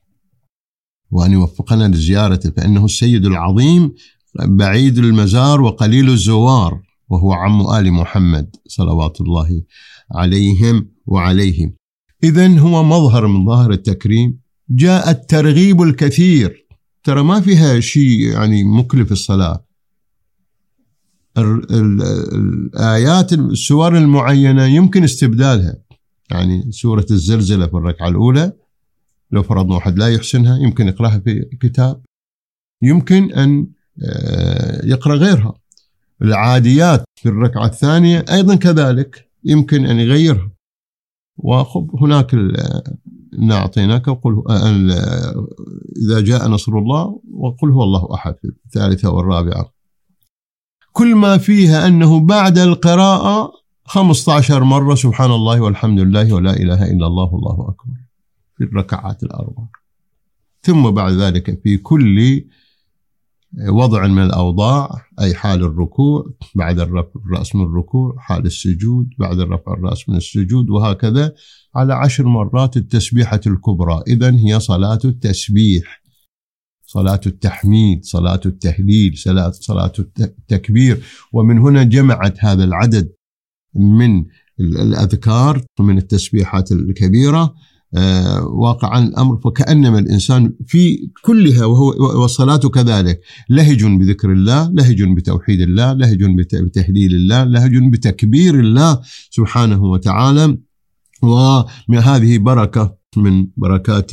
وأن 1.12 1.32
يوفقنا 1.32 1.88
لزيارته. 1.88 2.50
فإنه 2.52 2.86
السيد 2.86 3.26
العظيم 3.26 3.94
بعيد 4.40 4.98
المزار 4.98 5.62
وقليل 5.62 6.10
الزوار. 6.10 6.82
وهو 7.10 7.34
عم 7.34 7.62
آل 7.62 7.92
محمد 7.94 8.56
صلوات 8.68 9.22
الله 9.22 9.62
عليهم 10.16 10.90
وعليهم. 11.06 11.74
إذا 12.24 12.60
هو 12.60 12.84
مظهر 12.84 13.28
من 13.28 13.46
ظاهر 13.46 13.72
التكريم. 13.72 14.40
جاء 14.70 15.10
الترغيب 15.10 15.82
الكثير. 15.82 16.68
ترى 17.04 17.24
ما 17.24 17.42
فيها 17.42 17.80
شيء 17.80 18.20
يعني 18.20 18.64
مكلف 18.64 19.12
الصلاة. 19.12 19.66
الآيات 21.38 23.34
السور 23.34 23.98
المعينة 23.98 24.66
يمكن 24.66 25.04
استبدالها. 25.04 25.76
يعني 26.32 26.72
سورة 26.72 27.06
الزلزلة 27.12 27.68
في 27.68 27.74
الركعة 27.74 28.08
الأولى 28.08 28.54
لو 29.32 29.44
فرضنا 29.44 29.76
واحد 29.76 29.98
لا 30.00 30.08
يحسنها 30.08 30.58
يمكن 30.58 30.88
يقرأها 30.88 31.20
في 31.20 31.58
كتاب. 31.62 32.02
يمكن 32.82 33.34
أن 33.34 33.68
آه، 34.04 34.86
يقرأ 34.86 35.16
غيرها. 35.16 35.54
العاديات 36.22 37.04
في 37.16 37.30
الركعة 37.30 37.66
الثانية 37.66 38.26
أيضا 38.32 38.56
كذلك 38.56 39.30
يمكن 39.44 39.86
أن 39.86 40.00
يغيرها. 40.00 40.53
وخب 41.38 41.90
هناك 42.02 42.34
إنا 43.40 43.56
أعطيناك 43.56 44.08
وقل 44.08 44.44
إذا 46.06 46.22
جاء 46.22 46.48
نصر 46.48 46.72
الله 46.72 47.20
وقل 47.34 47.72
هو 47.72 47.84
الله 47.84 48.14
أحد 48.14 48.36
في 48.42 48.52
الثالثة 48.66 49.10
والرابعة. 49.10 49.74
كل 50.92 51.16
ما 51.16 51.38
فيها 51.38 51.88
أنه 51.88 52.20
بعد 52.20 52.58
القراءة 52.58 53.52
15 53.86 54.64
مرة 54.64 54.96
سبحان 54.96 55.32
الله 55.32 55.62
والحمد 55.62 56.00
لله 56.00 56.34
ولا 56.34 56.54
إله 56.54 56.92
إلا 56.92 57.08
الله 57.08 57.34
والله 57.34 57.70
أكبر 57.70 57.94
في 58.58 58.64
الركعات 58.64 59.24
الأربع. 59.24 59.64
ثم 60.62 60.92
بعد 60.92 61.14
ذلك 61.14 61.62
في 61.64 61.78
كل 61.78 62.44
وضع 63.70 64.08
من 64.08 64.24
الأوضاع 64.24 65.06
أي 65.22 65.34
حال 65.34 65.64
الركوع 65.64 66.34
بعد 66.56 66.80
الرفع 66.80 67.20
الرأس 67.26 67.56
من 67.56 67.66
الركوع 67.66 68.16
حال 68.20 68.46
السجود 68.46 69.10
بعد 69.20 69.40
الرفع 69.40 69.74
الرأس 69.74 70.10
من 70.10 70.16
السجود 70.16 70.70
وهكذا 70.70 71.34
على 71.76 71.94
عشر 71.94 72.28
مرات 72.28 72.78
التسبيحة 72.78 73.42
الكبرى. 73.48 74.04
إذا 74.08 74.36
هي 74.36 74.60
صلاة 74.60 75.00
التسبيح 75.06 76.04
صلاة 76.86 77.22
التحميد 77.26 78.06
صلاة 78.06 78.42
التهليل 78.46 79.18
صلاة, 79.18 79.52
صلاة 79.52 79.94
التكبير. 80.20 81.04
ومن 81.34 81.58
هنا 81.60 81.84
جمعت 81.84 82.46
هذا 82.46 82.64
العدد 82.64 83.14
من 83.76 84.26
الأذكار 84.60 85.64
من 85.80 85.98
التسبيحات 85.98 86.72
الكبيرة. 86.72 87.54
واقعا 88.44 89.08
الأمر 89.08 89.38
فكأنما 89.38 90.00
الإنسان 90.00 90.54
في 90.68 91.10
كلها 91.22 91.66
وهو 91.66 92.22
والصلاة 92.22 92.58
كذلك 92.58 93.22
لهج 93.50 93.86
بذكر 93.86 94.32
الله، 94.32 94.70
لهج 94.74 95.04
بتوحيد 95.04 95.62
الله، 95.62 95.94
لهج 95.94 96.24
بتهليل 96.54 97.16
الله، 97.16 97.44
لهج 97.44 97.78
بتكبير 97.92 98.60
الله 98.60 99.00
سبحانه 99.30 99.84
وتعالى 99.84 100.58
وهذه 101.22 102.38
بركة 102.38 102.98
من 103.18 103.48
بركات 103.58 104.12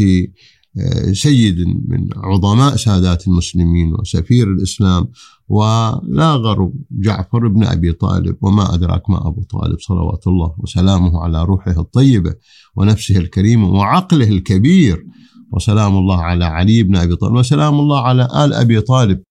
سيد 1.12 1.58
من 1.88 2.08
عظماء 2.16 2.76
سادات 2.76 3.28
المسلمين 3.28 3.94
وسفير 3.94 4.46
الإسلام 4.46 5.08
ولا 5.48 6.34
غرب. 6.34 6.74
جعفر 6.90 7.48
بن 7.48 7.64
أبي 7.64 7.92
طالب 7.92 8.36
وما 8.42 8.74
أدراك 8.74 9.10
ما 9.10 9.26
أبو 9.28 9.42
طالب 9.42 9.78
صلوات 9.78 10.26
الله 10.26 10.54
وسلامه 10.58 11.20
على 11.20 11.44
روحه 11.44 11.80
الطيبة 11.80 12.34
ونفسه 12.76 13.16
الكريمة 13.16 13.70
وعقله 13.70 14.28
الكبير 14.28 15.06
وسلام 15.52 15.96
الله 15.96 16.22
على 16.22 16.44
علي 16.44 16.82
بن 16.82 16.96
أبي 16.96 17.16
طالب 17.16 17.34
وسلام 17.34 17.74
الله 17.74 18.00
على 18.00 18.28
آل 18.44 18.54
أبي 18.54 18.80
طالب 18.80 19.22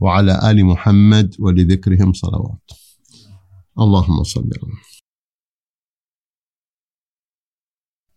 وعلى 0.00 0.50
آل 0.50 0.64
محمد 0.64 1.34
ولذكرهم 1.38 2.12
صلوات. 2.12 2.70
اللهم 3.80 4.22
صل 4.22 4.50
على 4.62 4.72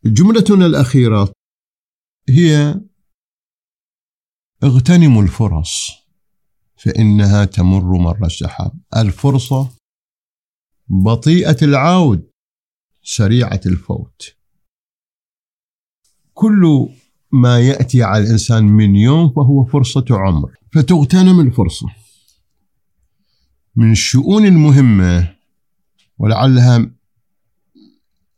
جملتنا 0.05 0.65
الأخيرة 0.65 1.31
هي 2.29 2.81
اغتنموا 4.63 5.23
الفرص 5.23 5.91
فإنها 6.77 7.45
تمر 7.45 7.97
مر 7.97 8.25
السحاب. 8.25 8.71
الفرصة 8.97 9.71
بطيئة 10.87 11.57
العود 11.61 12.29
سريعة 13.03 13.61
الفوت. 13.65 14.35
كل 16.33 16.89
ما 17.31 17.59
يأتي 17.59 18.03
على 18.03 18.23
الإنسان 18.23 18.63
من 18.63 18.95
يوم 18.95 19.33
فهو 19.33 19.65
فرصة 19.65 20.05
عمر. 20.11 20.55
فتغتنم 20.73 21.39
الفرصة 21.39 21.87
من 23.75 23.91
الشؤون 23.91 24.45
المهمة 24.45 25.35
ولعلها 26.17 26.91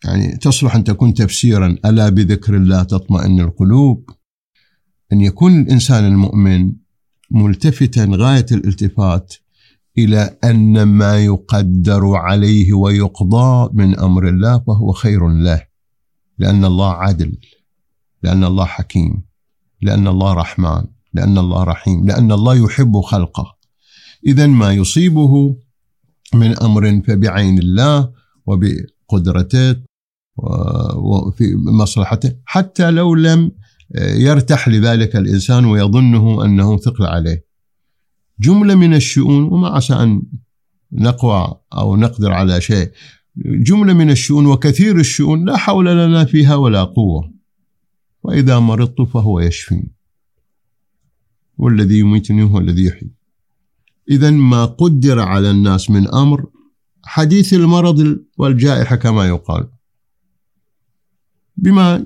يعني 0.05 0.37
تصلح 0.37 0.75
أن 0.75 0.83
تكون 0.83 1.13
تفسيرا 1.13 1.77
ألا 1.85 2.09
بذكر 2.09 2.55
الله 2.55 2.83
تطمئن 2.83 3.39
القلوب؟ 3.39 4.09
أن 5.13 5.21
يكون 5.21 5.61
الإنسان 5.61 6.05
المؤمن 6.05 6.73
ملتفتا 7.31 8.07
غاية 8.11 8.45
الالتفات 8.51 9.33
إلى 9.97 10.37
أن 10.43 10.83
ما 10.83 11.17
يقدر 11.25 12.15
عليه 12.15 12.73
ويقضى 12.73 13.69
من 13.73 13.99
أمر 13.99 14.27
الله 14.27 14.59
فهو 14.59 14.91
خير 14.91 15.27
له 15.27 15.67
لأن 16.37 16.65
الله 16.65 16.91
عدل 16.91 17.37
لأن 18.23 18.43
الله 18.43 18.65
حكيم 18.65 19.23
لأن 19.81 20.07
الله 20.07 20.33
رحمن 20.33 20.83
لأن 21.13 21.37
الله 21.37 21.63
رحيم 21.63 22.05
لأن 22.05 22.31
الله 22.31 22.55
يحب 22.55 23.01
خلقه. 23.01 23.55
إذا 24.27 24.47
ما 24.47 24.73
يصيبه 24.73 25.55
من 26.33 26.59
أمر 26.59 27.01
فبعين 27.07 27.57
الله 27.59 28.11
وبقدرته 28.45 29.90
وفي 30.37 31.55
مصلحته 31.55 32.33
حتى 32.45 32.91
لو 32.91 33.15
لم 33.15 33.51
يرتاح 33.99 34.69
لذلك 34.69 35.15
الإنسان 35.15 35.65
ويظنه 35.65 36.45
أنه 36.45 36.77
ثقل 36.77 37.05
عليه. 37.05 37.45
جملة 38.39 38.75
من 38.75 38.93
الشؤون 38.93 39.43
وما 39.43 39.67
عسى 39.67 39.93
أن 39.93 40.23
نقوى 40.91 41.53
أو 41.73 41.95
نقدر 41.95 42.31
على 42.31 42.61
شيء. 42.61 42.91
جملة 43.37 43.93
من 43.93 44.09
الشؤون 44.09 44.45
وكثير 44.45 44.99
الشؤون 44.99 45.45
لا 45.45 45.57
حول 45.57 45.85
لنا 45.85 46.25
فيها 46.25 46.55
ولا 46.55 46.83
قوة. 46.83 47.33
وإذا 48.23 48.59
مرضت 48.59 49.01
فهو 49.01 49.39
يشفين 49.39 49.91
والذي 51.57 51.99
يميتني 51.99 52.43
هو 52.43 52.59
الذي 52.59 52.85
يحيي. 52.85 53.11
إذا 54.09 54.31
ما 54.31 54.65
قدر 54.65 55.19
على 55.19 55.51
الناس 55.51 55.89
من 55.89 56.07
أمر 56.07 56.45
حديث 57.03 57.53
المرض 57.53 58.19
والجائحة 58.37 58.95
كما 58.95 59.27
يقال. 59.27 59.67
بما 61.57 62.05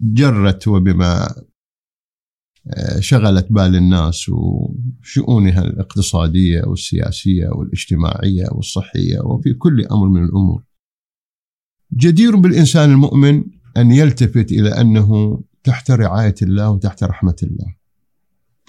جرت 0.00 0.68
وبما 0.68 1.34
آه، 2.66 3.00
شغلت 3.00 3.52
بال 3.52 3.76
الناس 3.76 4.28
وشؤونها 4.28 5.62
الاقتصادية 5.62 6.62
والسياسية 6.66 7.48
والاجتماعية 7.48 8.46
والصحية 8.52 9.20
وفي 9.20 9.54
كل 9.54 9.86
أمر 9.86 10.08
من 10.08 10.24
الأمور. 10.24 10.62
جدير 11.92 12.36
بالإنسان 12.36 12.90
المؤمن 12.90 13.44
أن 13.76 13.92
يلتفت 13.92 14.52
إلى 14.52 14.68
أنه 14.68 15.40
تحت 15.64 15.90
رعاية 15.90 16.34
الله 16.42 16.70
وتحت 16.70 17.04
رحمة 17.04 17.36
الله. 17.42 17.74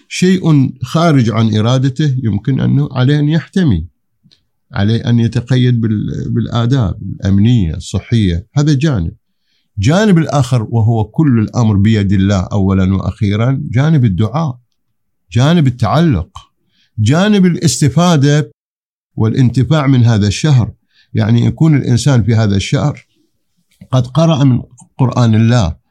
شيء 0.07 0.73
خارج 0.83 1.29
عن 1.29 1.55
إرادته 1.55 2.15
يمكن 2.23 2.59
أنه 2.59 2.89
عليه 2.91 3.19
أن 3.19 3.29
يحتمي 3.29 3.87
عليه 4.71 5.09
أن 5.09 5.19
يتقيد 5.19 5.81
بالآداب 6.29 7.01
الأمنية 7.01 7.75
الصحية. 7.75 8.47
هذا 8.53 8.73
جانب. 8.73 9.15
جانب 9.77 10.17
الآخر 10.17 10.67
وهو 10.69 11.03
كل 11.03 11.39
الأمر 11.39 11.77
بيد 11.77 12.11
الله 12.11 12.47
أولا 12.51 12.95
وأخيرا 12.95 13.61
جانب 13.71 14.05
الدعاء 14.05 14.59
جانب 15.31 15.67
التعلق 15.67 16.29
جانب 16.99 17.45
الاستفادة 17.45 18.51
والانتفاع 19.15 19.87
من 19.87 20.03
هذا 20.03 20.27
الشهر. 20.27 20.71
يعني 21.13 21.45
يكون 21.45 21.77
الإنسان 21.77 22.23
في 22.23 22.35
هذا 22.35 22.55
الشهر 22.55 23.05
قد 23.91 24.07
قرأ 24.07 24.43
من 24.43 24.61
قرآن 24.97 25.35
الله 25.35 25.83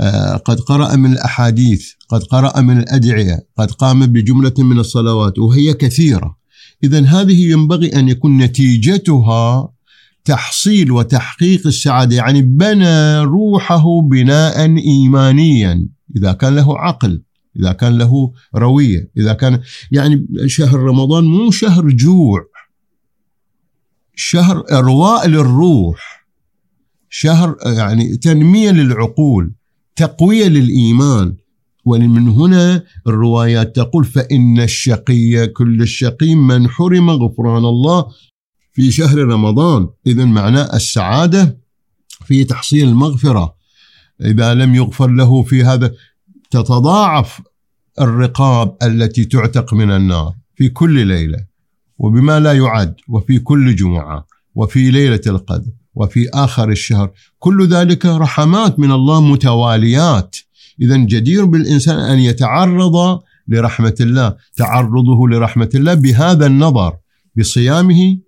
آه، 0.00 0.36
قد 0.36 0.60
قرأ 0.60 0.96
من 0.96 1.12
الأحاديث 1.12 1.92
قد 2.08 2.22
قرأ 2.22 2.60
من 2.60 2.78
الأدعية 2.78 3.46
قد 3.58 3.70
قام 3.70 4.06
بجملة 4.06 4.54
من 4.58 4.78
الصلوات 4.78 5.38
وهي 5.38 5.74
كثيرة. 5.74 6.36
إذا 6.84 7.04
هذه 7.04 7.50
ينبغي 7.50 7.96
أن 7.96 8.08
يكون 8.08 8.38
نتيجتها 8.38 9.72
تحصيل 10.26 10.92
وتحقيق 10.92 11.66
السعادة 11.66 12.16
يعني 12.16 12.42
بنى 12.42 13.18
روحه 13.18 14.00
بناء 14.00 14.76
إيمانيا. 14.76 15.88
إذا 16.16 16.32
كان 16.32 16.56
له 16.56 16.78
عقل 16.78 17.22
إذا 17.56 17.72
كان 17.72 17.98
له 17.98 18.32
روية 18.56 19.10
إذا 19.16 19.32
كان 19.32 19.60
يعني 19.92 20.26
شهر 20.46 20.78
رمضان 20.78 21.24
مو 21.24 21.50
شهر 21.50 21.88
جوع. 21.90 22.40
شهر 24.14 24.64
إرواء 24.72 25.28
للروح. 25.28 26.26
شهر 27.08 27.56
يعني 27.76 28.16
تنمية 28.16 28.70
للعقول 28.70 29.52
تقوية 29.96 30.48
للإيمان. 30.48 31.36
ومن 31.84 32.28
هنا 32.28 32.82
الروايات 33.06 33.76
تقول 33.76 34.04
فإن 34.04 34.60
الشقي 34.60 35.46
كل 35.46 35.82
الشقي 35.82 36.34
من 36.34 36.68
حرم 36.68 37.10
غفران 37.10 37.64
الله 37.64 38.06
في 38.76 38.90
شهر 38.90 39.18
رمضان. 39.18 39.88
إذا 40.06 40.24
معناه 40.24 40.76
السعادة 40.76 41.58
في 42.24 42.44
تحصيل 42.44 42.88
المغفرة. 42.88 43.54
إذا 44.20 44.54
لم 44.54 44.74
يغفر 44.74 45.10
له 45.10 45.42
في 45.42 45.64
هذا 45.64 45.92
تتضاعف 46.50 47.40
الرقاب 48.00 48.76
التي 48.82 49.24
تعتق 49.24 49.74
من 49.74 49.90
النار 49.90 50.32
في 50.54 50.68
كل 50.68 51.06
ليلة 51.06 51.38
وبما 51.98 52.40
لا 52.40 52.52
يعد 52.52 52.94
وفي 53.08 53.38
كل 53.38 53.76
جمعة 53.76 54.26
وفي 54.54 54.90
ليلة 54.90 55.20
القدر 55.26 55.72
وفي 55.94 56.28
آخر 56.28 56.68
الشهر. 56.68 57.10
كل 57.38 57.68
ذلك 57.68 58.06
رحمات 58.06 58.78
من 58.78 58.92
الله 58.92 59.20
متواليات. 59.20 60.36
إذا 60.80 60.96
جدير 60.96 61.44
بالإنسان 61.44 61.98
أن 61.98 62.18
يتعرض 62.18 63.20
لرحمة 63.48 63.94
الله 64.00 64.36
تعرضه 64.56 65.28
لرحمة 65.28 65.70
الله 65.74 65.94
بهذا 65.94 66.46
النظر 66.46 66.96
بصيامه 67.36 68.25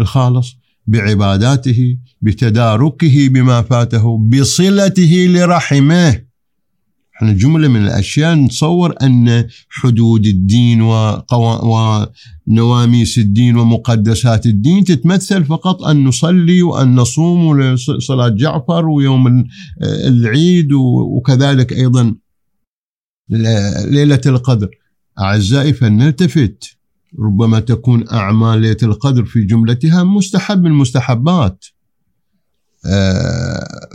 الخالص 0.00 0.56
بعباداته 0.86 1.98
بتداركه 2.22 3.28
بما 3.28 3.62
فاته 3.62 4.18
بصلته 4.18 5.26
لرحمه. 5.28 6.32
إحنا 7.16 7.32
جملة 7.32 7.68
من 7.68 7.82
الأشياء 7.82 8.34
نتصور 8.34 8.94
أن 9.02 9.48
حدود 9.68 10.26
الدين 10.26 10.82
ونواميس 12.48 13.18
الدين 13.18 13.56
ومقدسات 13.56 14.46
الدين 14.46 14.84
تتمثل 14.84 15.44
فقط 15.44 15.82
أن 15.82 16.04
نصلي 16.04 16.62
وأن 16.62 16.94
نصوم 16.94 17.76
صلاه 17.76 18.28
جعفر 18.28 18.88
ويوم 18.88 19.44
العيد 19.82 20.72
وكذلك 21.16 21.72
أيضا 21.72 22.14
ليلة 23.90 24.20
القدر. 24.26 24.68
أعزائي 25.20 25.72
فلنلتفت. 25.72 26.78
ربما 27.18 27.60
تكون 27.60 28.08
أعمال 28.08 28.60
ليلة 28.60 28.76
القدر 28.82 29.24
في 29.24 29.44
جملتها 29.44 30.04
مستحب 30.04 30.62
من 30.62 30.66
المستحبات 30.66 31.64
آه، 32.86 33.88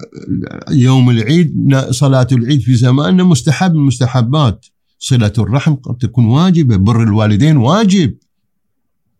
يوم 0.70 1.10
العيد 1.10 1.76
صلاة 1.90 2.28
العيد 2.32 2.62
في 2.62 2.76
زماننا 2.76 3.24
مستحب 3.24 3.74
من 3.74 3.80
المستحبات 3.80 4.66
صلة 5.00 5.34
الرحم 5.38 5.76
قد 5.76 5.98
تكون 5.98 6.26
واجبة 6.26 6.76
بر 6.76 7.04
الوالدين 7.04 7.58
واجب. 7.58 8.18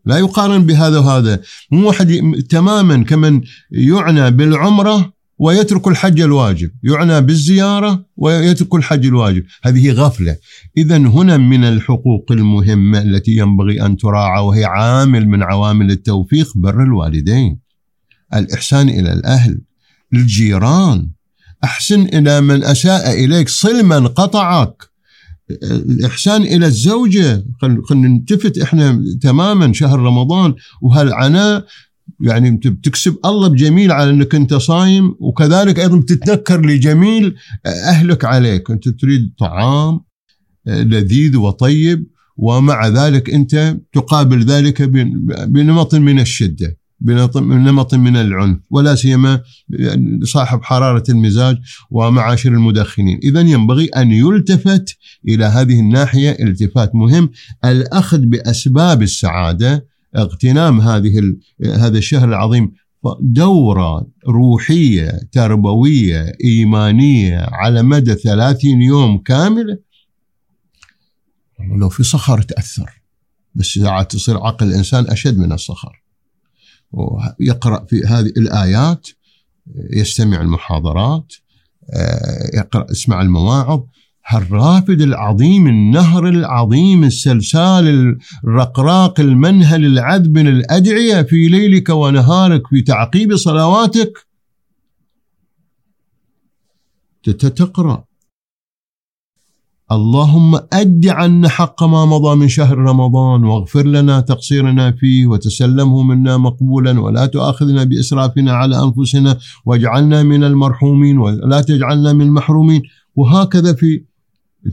لا 0.04 0.18
يقارن 0.18 0.66
بهذا 0.66 0.98
وهذا. 0.98 1.40
مو 1.70 1.86
واحد 1.86 2.34
تماما 2.48 3.04
كمن 3.04 3.40
يعنى 3.70 4.30
بالعمرة 4.30 5.12
ويترك 5.38 5.88
الحج 5.88 6.20
الواجب. 6.20 6.70
يعنى 6.82 7.20
بالزيارة 7.20 8.04
ويترك 8.16 8.74
الحج 8.74 9.06
الواجب. 9.06 9.44
هذه 9.64 9.92
غفلة. 9.92 10.36
إذا 10.76 10.96
هنا 10.96 11.36
من 11.36 11.64
الحقوق 11.64 12.32
المهمة 12.32 13.02
التي 13.02 13.36
ينبغي 13.36 13.82
أن 13.86 13.96
تراعى 13.96 14.42
وهي 14.42 14.64
عامل 14.64 15.28
من 15.28 15.42
عوامل 15.42 15.90
التوفيق 15.90 16.52
بر 16.56 16.82
الوالدين. 16.82 17.58
الإحسان 18.34 18.88
إلى 18.88 19.12
الأهل. 19.12 19.60
الجيران. 20.14 21.08
أحسن 21.64 22.02
إلى 22.02 22.40
من 22.40 22.64
أساء 22.64 23.24
إليك 23.24 23.48
صل 23.48 23.84
من 23.84 24.06
قطعك. 24.06 24.88
الإحسان 25.62 26.42
إلى 26.42 26.66
الزوجة. 26.66 27.44
خلينا 27.88 28.08
نلتفت 28.08 28.58
إحنا 28.58 29.04
تماما 29.20 29.72
شهر 29.72 29.98
رمضان 29.98 30.54
وهالعناء 30.82 31.64
يعني 32.20 32.50
بتكسب 32.50 33.16
الله 33.24 33.48
بجميل 33.48 33.92
على 33.92 34.10
إنك 34.10 34.34
أنت 34.34 34.54
صايم 34.54 35.14
وكذلك 35.20 35.78
أيضا 35.80 35.96
بتتنكر 35.96 36.66
لجميل 36.66 37.34
أهلك 37.66 38.24
عليك. 38.24 38.70
أنت 38.70 38.88
تريد 38.88 39.32
طعام 39.38 40.00
آه، 40.66 40.82
لذيذ 40.82 41.36
وطيب 41.36 42.06
ومع 42.36 42.88
ذلك 42.88 43.30
أنت 43.30 43.76
تقابل 43.92 44.42
ذلك 44.42 44.82
بنمط 44.82 45.94
من 45.94 46.20
الشدة 46.20 46.78
بنمط 47.00 47.94
من 47.94 48.16
العنف 48.16 48.58
ولا 48.70 48.94
سيما 48.94 49.40
صاحب 50.24 50.62
حرارة 50.62 51.02
المزاج 51.08 51.56
ومعاشر 51.90 52.50
المدخنين، 52.50 53.20
اذا 53.22 53.40
ينبغي 53.40 53.86
أن 53.86 54.12
يلتفت 54.12 54.96
إلى 55.28 55.44
هذه 55.44 55.80
الناحية 55.80 56.30
التفات 56.30 56.94
مهم، 56.94 57.30
الأخذ 57.64 58.18
بأسباب 58.18 59.02
السعادة 59.02 59.87
اغتنام 60.16 60.80
هذه 60.80 61.36
هذا 61.64 61.98
الشهر 61.98 62.28
العظيم. 62.28 62.74
دورة 63.20 64.06
روحية 64.28 65.20
تربوية 65.32 66.32
إيمانية 66.44 67.38
على 67.52 67.82
مدى 67.82 68.14
ثلاثين 68.14 68.82
يوم 68.82 69.18
كاملة 69.18 69.78
لو 71.78 71.88
في 71.88 72.02
صخر 72.02 72.42
تأثر. 72.42 73.02
بس 73.54 73.66
ساعات 73.66 74.12
تصير 74.12 74.38
عقل 74.38 74.66
الإنسان 74.66 75.10
أشد 75.10 75.38
من 75.38 75.52
الصخر. 75.52 76.02
ويقرأ 76.92 77.84
في 77.84 78.02
هذه 78.06 78.32
الآيات 78.36 79.08
يستمع 79.90 80.40
المحاضرات 80.40 81.32
آه، 81.94 82.56
يقرأ 82.56 82.86
يسمع 82.90 83.22
المواعظ. 83.22 83.82
هالرافد 84.30 85.00
العظيم 85.00 85.66
النهر 85.66 86.28
العظيم 86.28 87.04
السلسال 87.04 88.16
الرقراق 88.44 89.20
المنهل 89.20 89.86
العذب 89.86 90.38
الأدعية 90.38 91.22
في 91.22 91.48
ليلك 91.48 91.88
ونهارك 91.88 92.66
في 92.66 92.82
تعقيب 92.82 93.36
صلواتك. 93.36 94.28
تقرأ 97.22 98.04
اللهم 99.92 100.54
أد 100.72 101.06
عنا 101.06 101.48
حق 101.48 101.84
ما 101.84 102.04
مضى 102.04 102.36
من 102.36 102.48
شهر 102.48 102.78
رمضان 102.78 103.44
واغفر 103.44 103.86
لنا 103.86 104.20
تقصيرنا 104.20 104.92
فيه 104.92 105.26
وتسلمه 105.26 106.02
منا 106.02 106.36
مقبولا 106.36 107.00
ولا 107.00 107.26
تؤاخذنا 107.26 107.84
بإسرافنا 107.84 108.52
على 108.52 108.82
أنفسنا 108.82 109.38
واجعلنا 109.64 110.22
من 110.22 110.44
المرحومين 110.44 111.18
ولا 111.18 111.60
تجعلنا 111.60 112.12
من 112.12 112.22
المحرومين. 112.22 112.82
وهكذا 113.16 113.72
في 113.74 114.04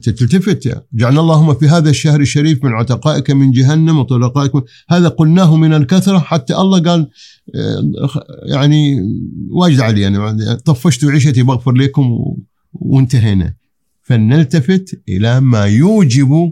تلتفت 0.02 0.86
جعلنا 0.93 1.19
اللهم 1.19 1.54
في 1.54 1.67
هذا 1.67 1.89
الشهر 1.89 2.19
الشريف 2.19 2.63
من 2.63 2.71
عتقائك 2.71 3.32
من 3.32 3.52
جهنم 3.52 3.98
وطلقائك. 4.00 4.52
هذا 4.89 5.08
قلناه 5.08 5.56
من 5.56 5.74
الكثرة 5.74 6.19
حتى 6.19 6.56
الله 6.56 6.80
قال 6.80 7.10
آه، 7.56 7.91
يعني 8.45 9.02
واجد 9.50 9.80
علي. 9.80 10.02
يعني 10.02 10.56
طفشت 10.56 11.06
عيشتي 11.06 11.43
بغفر 11.43 11.71
لكم 11.71 12.19
وانتهينا. 12.74 13.56
فلنلتفت 14.02 15.02
إلى 15.10 15.39
ما 15.41 15.65
يوجب 15.65 16.52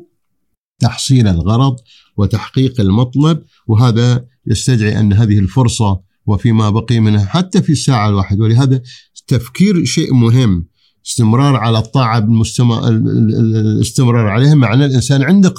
تحصيل 0.79 1.27
الغرض 1.27 1.75
وتحقيق 2.17 2.81
المطلب. 2.81 3.43
وهذا 3.67 4.25
يستدعي 4.47 4.99
أن 4.99 5.13
هذه 5.13 5.39
الفرصة 5.39 5.99
وفيما 6.25 6.69
بقي 6.69 6.99
منها 6.99 7.25
حتى 7.25 7.61
في 7.61 7.71
الساعة 7.71 8.09
الواحدة 8.09 8.43
ولهذا 8.43 8.81
تفكير 9.27 9.85
شيء 9.85 10.13
مهم. 10.13 10.72
استمرار 11.05 11.55
على 11.55 11.77
الطاعة 11.77 12.17
الاستمرار 12.17 14.27
عليها 14.27 14.55
معنى 14.55 14.85
الإنسان 14.85 15.23
عنده 15.23 15.49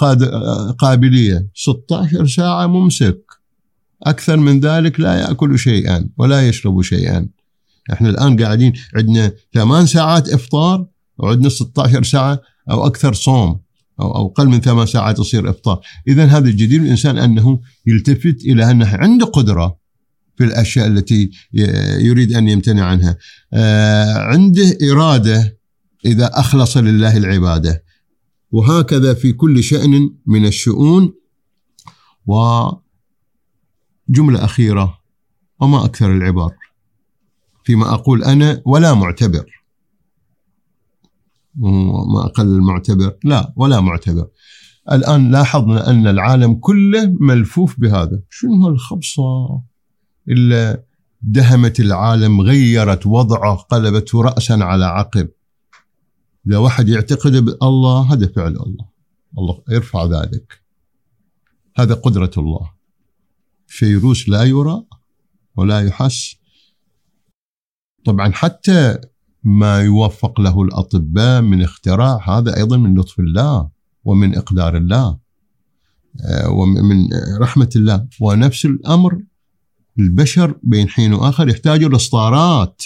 قابلية. 0.78 1.46
16 1.54 2.26
ساعة 2.26 2.66
ممسك. 2.66 3.24
أكثر 4.02 4.36
من 4.36 4.60
ذلك 4.60 5.00
لا 5.00 5.14
يأكل 5.14 5.58
شيئا 5.58 6.08
ولا 6.18 6.48
يشرب 6.48 6.82
شيئا. 6.82 7.28
إحنا 7.92 8.08
الآن 8.08 8.42
قاعدين 8.42 8.72
عندنا 8.96 9.32
ثمان 9.54 9.86
ساعات 9.86 10.28
إفطار 10.28 10.86
وعندنا 11.18 11.48
16 11.48 12.02
ساعة 12.02 12.40
أو 12.70 12.86
أكثر 12.86 13.12
صوم 13.12 13.60
أو 14.00 14.26
أقل 14.26 14.48
من 14.48 14.60
ثمان 14.60 14.86
ساعات 14.86 15.18
يصير 15.18 15.50
إفطار. 15.50 15.80
إذا 16.08 16.24
هذا 16.24 16.48
الجدير 16.48 16.80
الإنسان 16.80 17.18
أنه 17.18 17.60
يلتفت 17.86 18.44
إلى 18.44 18.70
أنه 18.70 18.96
عنده 18.96 19.26
قدرة 19.26 19.83
في 20.36 20.44
الأشياء 20.44 20.86
التي 20.86 21.30
يريد 21.98 22.32
أن 22.32 22.48
يمتنع 22.48 22.84
عنها. 22.84 23.16
آه، 23.52 24.18
عنده 24.18 24.78
إرادة 24.92 25.58
إذا 26.04 26.30
أخلص 26.34 26.76
لله 26.76 27.16
العبادة. 27.16 27.84
وهكذا 28.50 29.14
في 29.14 29.32
كل 29.32 29.62
شأن 29.62 30.10
من 30.26 30.46
الشؤون. 30.46 31.14
وجملة 32.26 32.80
أخيرة 34.44 34.98
وما 35.60 35.84
أكثر 35.84 36.12
العبار 36.12 36.54
فيما 37.64 37.94
أقول 37.94 38.24
أنا 38.24 38.62
ولا 38.66 38.94
معتبر. 38.94 39.44
ما 42.14 42.24
أقل 42.24 42.46
المعتبر 42.46 43.16
لا 43.24 43.52
ولا 43.56 43.80
معتبر. 43.80 44.26
الآن 44.92 45.30
لاحظنا 45.30 45.90
أن 45.90 46.06
العالم 46.06 46.54
كله 46.54 47.16
ملفوف 47.20 47.80
بهذا. 47.80 48.22
شنو 48.30 48.66
هالخبصة؟ 48.66 49.62
إلا 50.28 50.84
دهمت 51.22 51.80
العالم 51.80 52.40
غيرت 52.40 53.06
وضعه 53.06 53.56
قلبته 53.56 54.22
رأسا 54.22 54.52
على 54.52 54.84
عقب. 54.84 55.28
إذا 56.46 56.58
واحد 56.58 56.88
يعتقد 56.88 57.32
بالله 57.32 58.12
هذا 58.12 58.26
فعل 58.26 58.56
الله. 58.56 58.88
الله 59.38 59.62
يرفع 59.70 60.04
ذلك. 60.04 60.62
هذا 61.76 61.94
قدرة 61.94 62.30
الله. 62.38 62.70
فيروس 63.66 64.28
لا 64.28 64.44
يرى 64.44 64.84
ولا 65.56 65.80
يحس. 65.80 66.36
طبعا 68.04 68.32
حتى 68.32 68.98
ما 69.44 69.80
يوفق 69.80 70.40
له 70.40 70.62
الأطباء 70.62 71.42
من 71.42 71.62
اختراع 71.62 72.38
هذا 72.38 72.56
أيضا 72.56 72.76
من 72.76 72.98
لطف 72.98 73.20
الله 73.20 73.70
ومن 74.04 74.36
إقدار 74.36 74.76
الله. 74.76 75.18
آه، 76.24 76.50
ومن 76.50 77.08
رحمة 77.40 77.70
الله. 77.76 78.08
ونفس 78.20 78.64
الأمر 78.64 79.22
البشر 79.98 80.54
بين 80.62 80.88
حين 80.88 81.12
وآخر 81.12 81.48
يحتاجوا 81.48 81.88
لإصدارات 81.88 82.82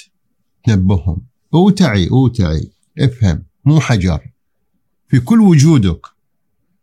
تنبههم. 0.65 1.23
أوتعي 1.55 2.11
أوتعي 2.11 2.71
افهم 2.99 3.43
مو 3.65 3.81
حجر. 3.81 4.21
في 5.09 5.21
كل 5.21 5.41
وجودك. 5.41 6.07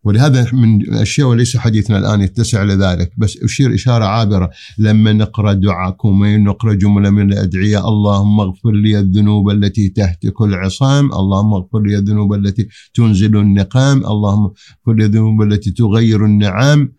ولهذا 0.03 0.53
من 0.53 0.81
الأشياء 0.81 1.27
وليس 1.27 1.57
حديثنا 1.57 1.97
الآن 1.97 2.21
يتسع 2.21 2.63
لذلك 2.63 3.11
بس 3.17 3.37
أشير 3.37 3.73
إشارة 3.73 4.05
عابرة. 4.05 4.49
لما 4.77 5.13
نقرأ 5.13 5.53
دعاكم 5.53 6.25
نقرأ 6.25 6.73
جملة 6.73 7.09
من 7.09 7.33
الأدعية 7.33 7.87
اللهم 7.87 8.39
اغفر 8.39 8.71
لي 8.71 8.99
الذنوب 8.99 9.49
التي 9.49 9.89
تهتك 9.89 10.41
العصام، 10.41 11.13
اللهم 11.13 11.53
اغفر 11.53 11.79
لي 11.79 11.97
الذنوب 11.97 12.33
التي 12.33 12.67
تنزل 12.93 13.37
النقام، 13.37 13.97
اللهم 13.97 14.43
اغفر 14.43 14.93
لي 14.93 15.05
الذنوب 15.05 15.41
التي 15.41 15.71
تغير 15.71 16.25
النعام. 16.25 16.93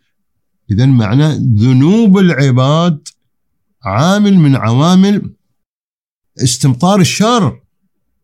اذا 0.71 0.87
معنى 0.87 1.29
ذنوب 1.59 2.19
العباد 2.19 3.09
عامل 3.87 4.39
من 4.39 4.57
عوامل 4.57 5.33
استمطار 6.39 7.01
الشر 7.01 7.61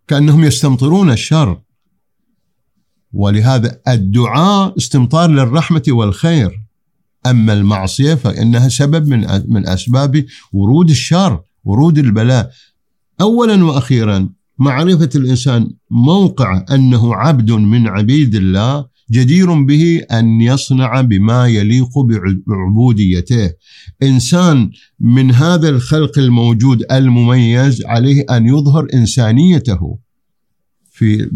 كأنهم 0.08 0.44
يستمطرون 0.44 1.10
الشر. 1.10 1.60
ولهذا 3.12 3.80
الدعاء 3.88 4.76
استمطار 4.78 5.30
للرحمة 5.30 5.82
والخير. 5.88 6.60
أما 7.26 7.52
المعصية 7.52 8.14
فإنها 8.14 8.68
سبب 8.68 9.08
من 9.08 9.42
من 9.48 9.68
أسباب 9.68 10.24
ورود 10.52 10.90
الشر 10.90 11.42
ورود 11.64 11.98
البلاء. 11.98 12.50
اولا 13.20 13.64
وأخيرا 13.64 14.28
معرفة 14.58 15.10
الإنسان 15.14 15.70
موقع 15.90 16.64
أنه 16.70 17.14
عبد 17.14 17.50
من 17.50 17.88
عبيد 17.88 18.34
الله 18.34 18.91
جدير 19.10 19.62
به 19.62 20.02
أن 20.12 20.40
يصنع 20.40 21.00
بما 21.00 21.46
يليق 21.46 21.98
بعبوديته. 22.46 23.50
إنسان 24.02 24.70
من 25.00 25.30
هذا 25.30 25.68
الخلق 25.68 26.18
الموجود 26.18 26.82
المميز 26.92 27.84
عليه 27.84 28.24
أن 28.30 28.46
يظهر 28.46 28.86
إنسانيته 28.94 29.98
في 30.90 31.30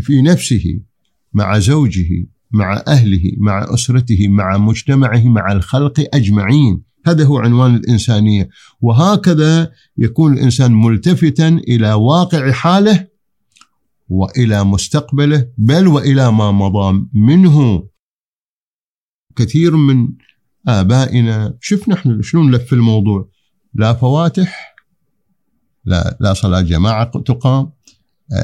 في 0.00 0.22
نفسه 0.22 0.80
مع 1.32 1.58
زوجه 1.58 2.26
مع 2.52 2.82
أهله 2.88 3.32
مع 3.38 3.74
أسرته 3.74 4.28
مع 4.28 4.58
مجتمعه 4.58 5.28
مع 5.28 5.52
الخلق 5.52 6.08
أجمعين. 6.14 6.82
هذا 7.06 7.24
هو 7.24 7.38
عنوان 7.38 7.74
الإنسانية. 7.74 8.48
وهكذا 8.80 9.70
يكون 9.98 10.32
الإنسان 10.32 10.72
ملتفتا 10.72 11.48
إلى 11.48 11.92
واقع 11.92 12.52
حاله 12.52 13.09
وإلى 14.10 14.64
مستقبله 14.64 15.48
بل 15.58 15.88
وإلى 15.88 16.32
ما 16.32 16.50
مضى 16.50 17.06
منه. 17.12 17.88
كثير 19.36 19.76
من 19.76 20.08
آبائنا 20.68 21.56
شفنا 21.60 21.94
إحنا 21.94 22.22
شلون 22.22 22.50
نلف 22.50 22.72
الموضوع 22.72 23.28
لا 23.74 23.94
فواتح 23.94 24.74
لا 25.84 26.16
لا 26.20 26.34
صلاة 26.34 26.60
جماعة 26.60 27.20
تقام 27.20 27.72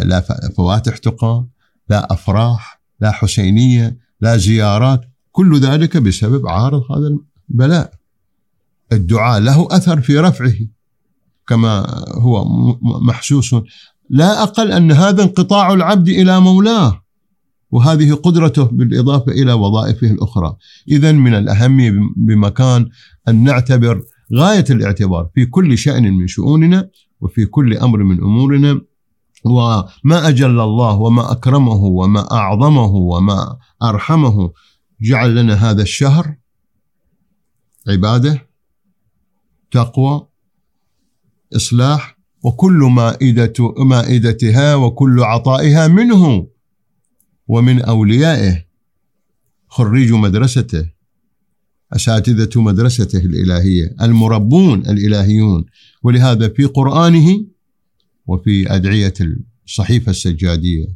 لا 0.03 0.21
فواتح 0.57 0.97
تقام 0.97 1.49
لا 1.89 2.13
أفراح 2.13 2.83
لا 3.01 3.11
حسينية 3.11 3.99
لا 4.21 4.37
زيارات 4.37 5.01
كل 5.33 5.59
ذلك 5.61 5.97
بسبب 5.97 6.49
عارض 6.49 6.83
هذا 6.93 7.19
البلاء. 7.51 7.93
الدعاء 8.93 9.41
له 9.41 9.69
أثر 9.71 10.01
في 10.01 10.19
رفعه 10.19 10.55
كما 11.47 11.87
هو 12.15 12.45
محسوس 12.83 13.55
لا 14.11 14.43
أقل 14.43 14.73
أن 14.73 14.93
هذا 14.93 15.23
انقطاع 15.23 15.73
العبد 15.73 16.09
إلى 16.09 16.41
مولاه 16.41 17.03
وهذه 17.71 18.15
قدرته 18.15 18.65
بالإضافة 18.65 19.33
إلى 19.33 19.53
وظائفه 19.53 20.11
الأخرى. 20.11 20.57
إذا 20.89 21.13
من 21.13 21.35
الأهم 21.35 22.13
بمكان 22.17 22.89
أن 23.29 23.45
نعتبر 23.45 24.03
غاية 24.35 24.65
الاعتبار 24.71 25.29
في 25.35 25.47
كل 25.47 25.79
شأن 25.79 26.13
من 26.13 26.27
شؤوننا 26.27 26.91
وفي 27.21 27.47
كل 27.47 27.77
أمر 27.77 28.03
من 28.03 28.21
أمورنا 28.21 28.81
وما 29.45 30.29
أجل 30.29 30.61
الله 30.61 30.97
وما 30.97 31.33
أكرمه 31.33 31.85
وما 31.85 32.33
أعظمه 32.33 32.95
وما 32.95 33.59
أرحمه 33.83 34.53
جعل 35.01 35.35
لنا 35.35 35.55
هذا 35.55 35.83
الشهر 35.83 36.37
عبادة 37.89 38.49
تقوى 39.71 40.27
إصلاح 41.57 42.16
وكل 42.47 42.79
مائدة 42.97 43.53
مائدتها 43.79 44.75
وكل 44.75 45.23
عطائها 45.23 45.89
منه 45.89 46.49
ومن 47.49 47.83
أوليائه. 47.83 48.67
خريج 49.69 50.13
مدرسته. 50.13 50.91
أساتذة 51.93 52.63
مدرسته 52.63 53.19
الإلهية. 53.19 53.95
المربون 54.03 54.79
الإلهيون. 54.79 55.65
ولهذا 56.03 56.49
في 56.49 56.65
قرآنه 56.65 57.45
وفي 58.27 58.75
أدعية 58.75 59.15
الصحيفة 59.67 60.11
السجادية 60.11 60.87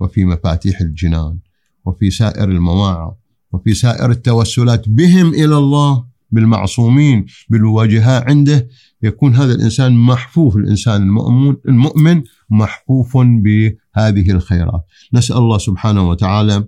وفي 0.00 0.24
مفاتيح 0.24 0.80
الجنان 0.80 1.38
وفي 1.84 2.10
سائر 2.10 2.48
المواعظ 2.48 3.12
وفي 3.52 3.74
سائر 3.74 4.10
التوسلات 4.10 4.88
بهم 4.88 5.34
إلى 5.34 5.56
الله 5.56 6.09
بالمعصومين 6.32 7.26
بالواجهاء 7.48 8.28
عنده 8.28 8.68
يكون 9.02 9.34
هذا 9.34 9.54
الإنسان 9.54 9.92
محفوف 9.92 10.56
الإنسان 10.56 11.02
المؤمن, 11.02 11.56
المؤمن 11.68 12.22
محفوف 12.50 13.16
بهذه 13.16 14.30
الخيرات. 14.30 14.84
نسأل 15.14 15.36
الله 15.36 15.58
سبحانه 15.58 16.08
وتعالى 16.08 16.64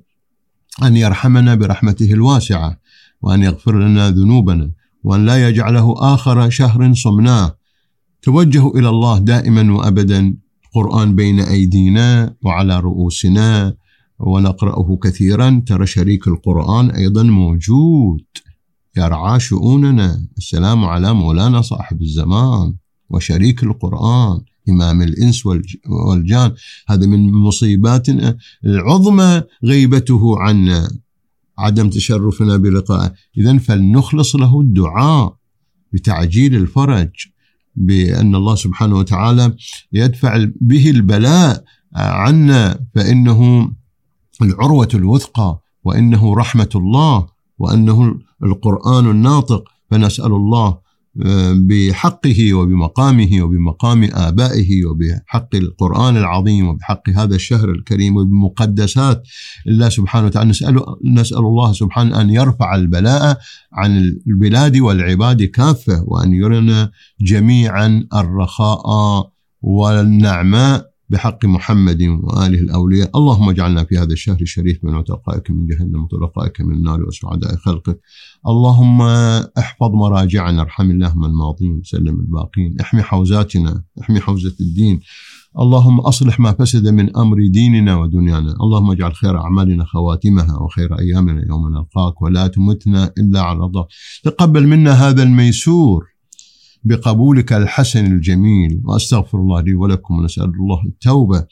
أن 0.83 0.97
يرحمنا 0.97 1.55
برحمته 1.55 2.13
الواسعة 2.13 2.79
وأن 3.23 3.43
يغفر 3.43 3.79
لنا 3.79 4.11
ذنوبنا 4.11 4.71
وأن 5.05 5.27
لا 5.27 5.49
يجعله 5.49 5.95
آخر 6.15 6.51
شهر 6.51 6.95
صمناه 6.95 7.57
توجهوا 8.23 8.79
إلى 8.79 8.89
الله 8.89 9.19
دائما 9.19 9.75
وأبدا 9.75 10.35
القرآن 10.65 11.17
بين 11.17 11.41
أيدينا 11.41 12.35
وعلى 12.43 12.81
رؤوسنا 12.81 13.75
ونقرأه 14.19 14.99
كثيرا 15.03 15.63
ترى 15.67 15.87
شريك 15.87 16.29
القرآن 16.29 16.91
أيضا 16.91 17.23
موجود. 17.23 18.25
يرعى 18.97 19.41
شؤوننا 19.41 20.27
السلام 20.39 20.85
على 20.85 21.15
مولانا 21.15 21.61
صاحب 21.61 22.03
الزمان 22.03 22.75
وشريك 23.11 23.63
القرآن 23.63 24.41
إمام 24.69 25.03
الإنس 25.03 25.47
والجان. 25.87 26.55
هذا 26.89 27.07
من 27.07 27.33
مصيباتنا 27.33 28.37
العظمى 28.65 29.43
غيبته 29.65 30.41
عنا 30.41 30.91
عدم 31.59 31.91
تشرفنا 31.91 32.57
بلقائه. 32.57 33.13
إذا 33.39 33.59
فلنخلص 33.59 34.37
له 34.37 34.61
الدعاء 34.61 35.37
بتعجيل 35.93 36.57
الفرج 36.57 37.11
بأن 37.77 38.35
الله 38.35 38.55
سبحانه 38.55 38.97
وتعالى 38.97 39.57
يدفع 39.93 40.47
به 40.61 40.91
البلاء 40.91 41.65
عنا 41.95 42.87
فإنه 42.95 43.71
العروة 44.43 44.89
الوثقى 44.95 45.61
وإنه 45.85 46.35
رحمة 46.35 46.69
الله. 46.75 47.32
وأنه 47.63 48.15
القرآن 48.45 49.11
الناطق 49.11 49.65
فنسأل 49.91 50.33
الله 50.33 50.79
بحقه 51.69 52.55
وبمقامه 52.55 53.43
وبمقام 53.43 54.09
آبائه 54.13 54.85
وبحق 54.85 55.55
القرآن 55.55 56.17
العظيم 56.17 56.69
وبحق 56.69 57.11
هذا 57.11 57.35
الشهر 57.35 57.71
الكريم 57.71 58.17
وبمقدسات 58.17 59.23
الله 59.67 59.89
سبحانه 59.89 60.27
وتعالى. 60.27 60.51
نسأل, 60.51 60.81
نسأل 61.05 61.39
الله 61.39 61.73
سبحانه 61.73 62.21
أن 62.21 62.31
يرفع 62.31 62.75
البلاء 62.75 63.39
عن 63.73 63.91
البلاد 64.27 64.77
والعباد 64.77 65.43
كافة 65.43 66.05
وأن 66.07 66.33
يرنا 66.33 66.91
جميعا 67.21 68.07
الرخاء 68.15 68.87
والنعماء 69.63 70.92
بحق 71.13 71.45
محمد 71.45 72.03
وآله 72.03 72.59
الأولياء. 72.59 73.11
اللهم 73.19 73.49
اجعلنا 73.49 73.85
في 73.85 73.99
هذا 73.99 74.13
الشهر 74.13 74.41
الشريف 74.41 74.85
من 74.85 74.95
عتقائك 74.95 75.51
من 75.51 75.67
جهنم 75.67 76.05
وطلقائك 76.05 76.61
من 76.61 76.75
النار 76.75 77.03
وسعداء 77.03 77.57
خلقك. 77.57 78.01
اللهم 78.47 79.03
احفظ 79.59 79.91
مراجعنا 79.95 80.63
ارحم 80.63 80.91
اللهم 80.91 81.25
الماضين 81.25 81.83
سلم 81.85 82.21
الباقين. 82.21 82.77
احمي 82.81 83.03
حوزاتنا 83.03 83.83
احمي 84.01 84.21
حوزة 84.21 84.57
الدين. 84.61 85.01
اللهم 85.59 86.01
أصلح 86.01 86.41
ما 86.41 86.53
فسد 86.53 86.89
من 86.89 87.17
أمر 87.17 87.47
ديننا 87.47 87.97
ودنيانا. 87.97 88.53
اللهم 88.63 88.91
اجعل 88.91 89.15
خير 89.15 89.39
أعمالنا 89.39 89.85
خواتمها 89.85 90.59
وخير 90.59 90.99
أيامنا 90.99 91.47
يوم 91.49 91.69
نلقاك. 91.69 92.23
ولا 92.23 92.47
تمتنا 92.47 93.13
إلا 93.19 93.41
على 93.41 93.59
رضاك 93.59 93.87
تقبل 94.25 94.67
منا 94.67 94.93
هذا 94.93 95.23
الميسور. 95.23 96.12
بقبولك 96.85 97.53
الحسن 97.53 98.07
الجميل 98.07 98.81
وأستغفر 98.85 99.39
الله 99.39 99.61
لي 99.61 99.75
ولكم 99.75 100.19
ونسأل 100.19 100.45
الله 100.45 100.83
التوبة 100.87 101.47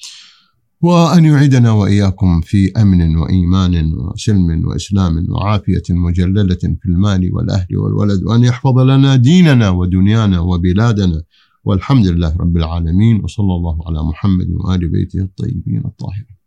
وأن 0.83 1.25
يعيدنا 1.25 1.71
وإياكم 1.73 2.41
في 2.41 2.73
أمن 2.73 3.17
وإيمان 3.17 3.95
وسلم 3.95 4.67
وإسلام 4.67 5.27
وعافية 5.31 5.83
مجللة 5.91 6.55
في 6.55 6.87
المال 6.87 7.35
والأهل 7.35 7.77
والولد 7.77 8.25
وأن 8.25 8.45
يحفظ 8.45 8.79
لنا 8.79 9.17
ديننا 9.17 9.71
ودنيانا 9.71 10.41
وبلادنا 10.41 11.23
والحمد 11.65 12.07
لله 12.07 12.37
رب 12.37 12.57
العالمين 12.57 13.25
وصلى 13.25 13.55
الله 13.55 13.79
على 13.87 14.03
محمد 14.03 14.47
وآل 14.51 14.89
بيته 14.89 15.21
الطيبين 15.21 15.83
الطاهرين. 15.85 16.40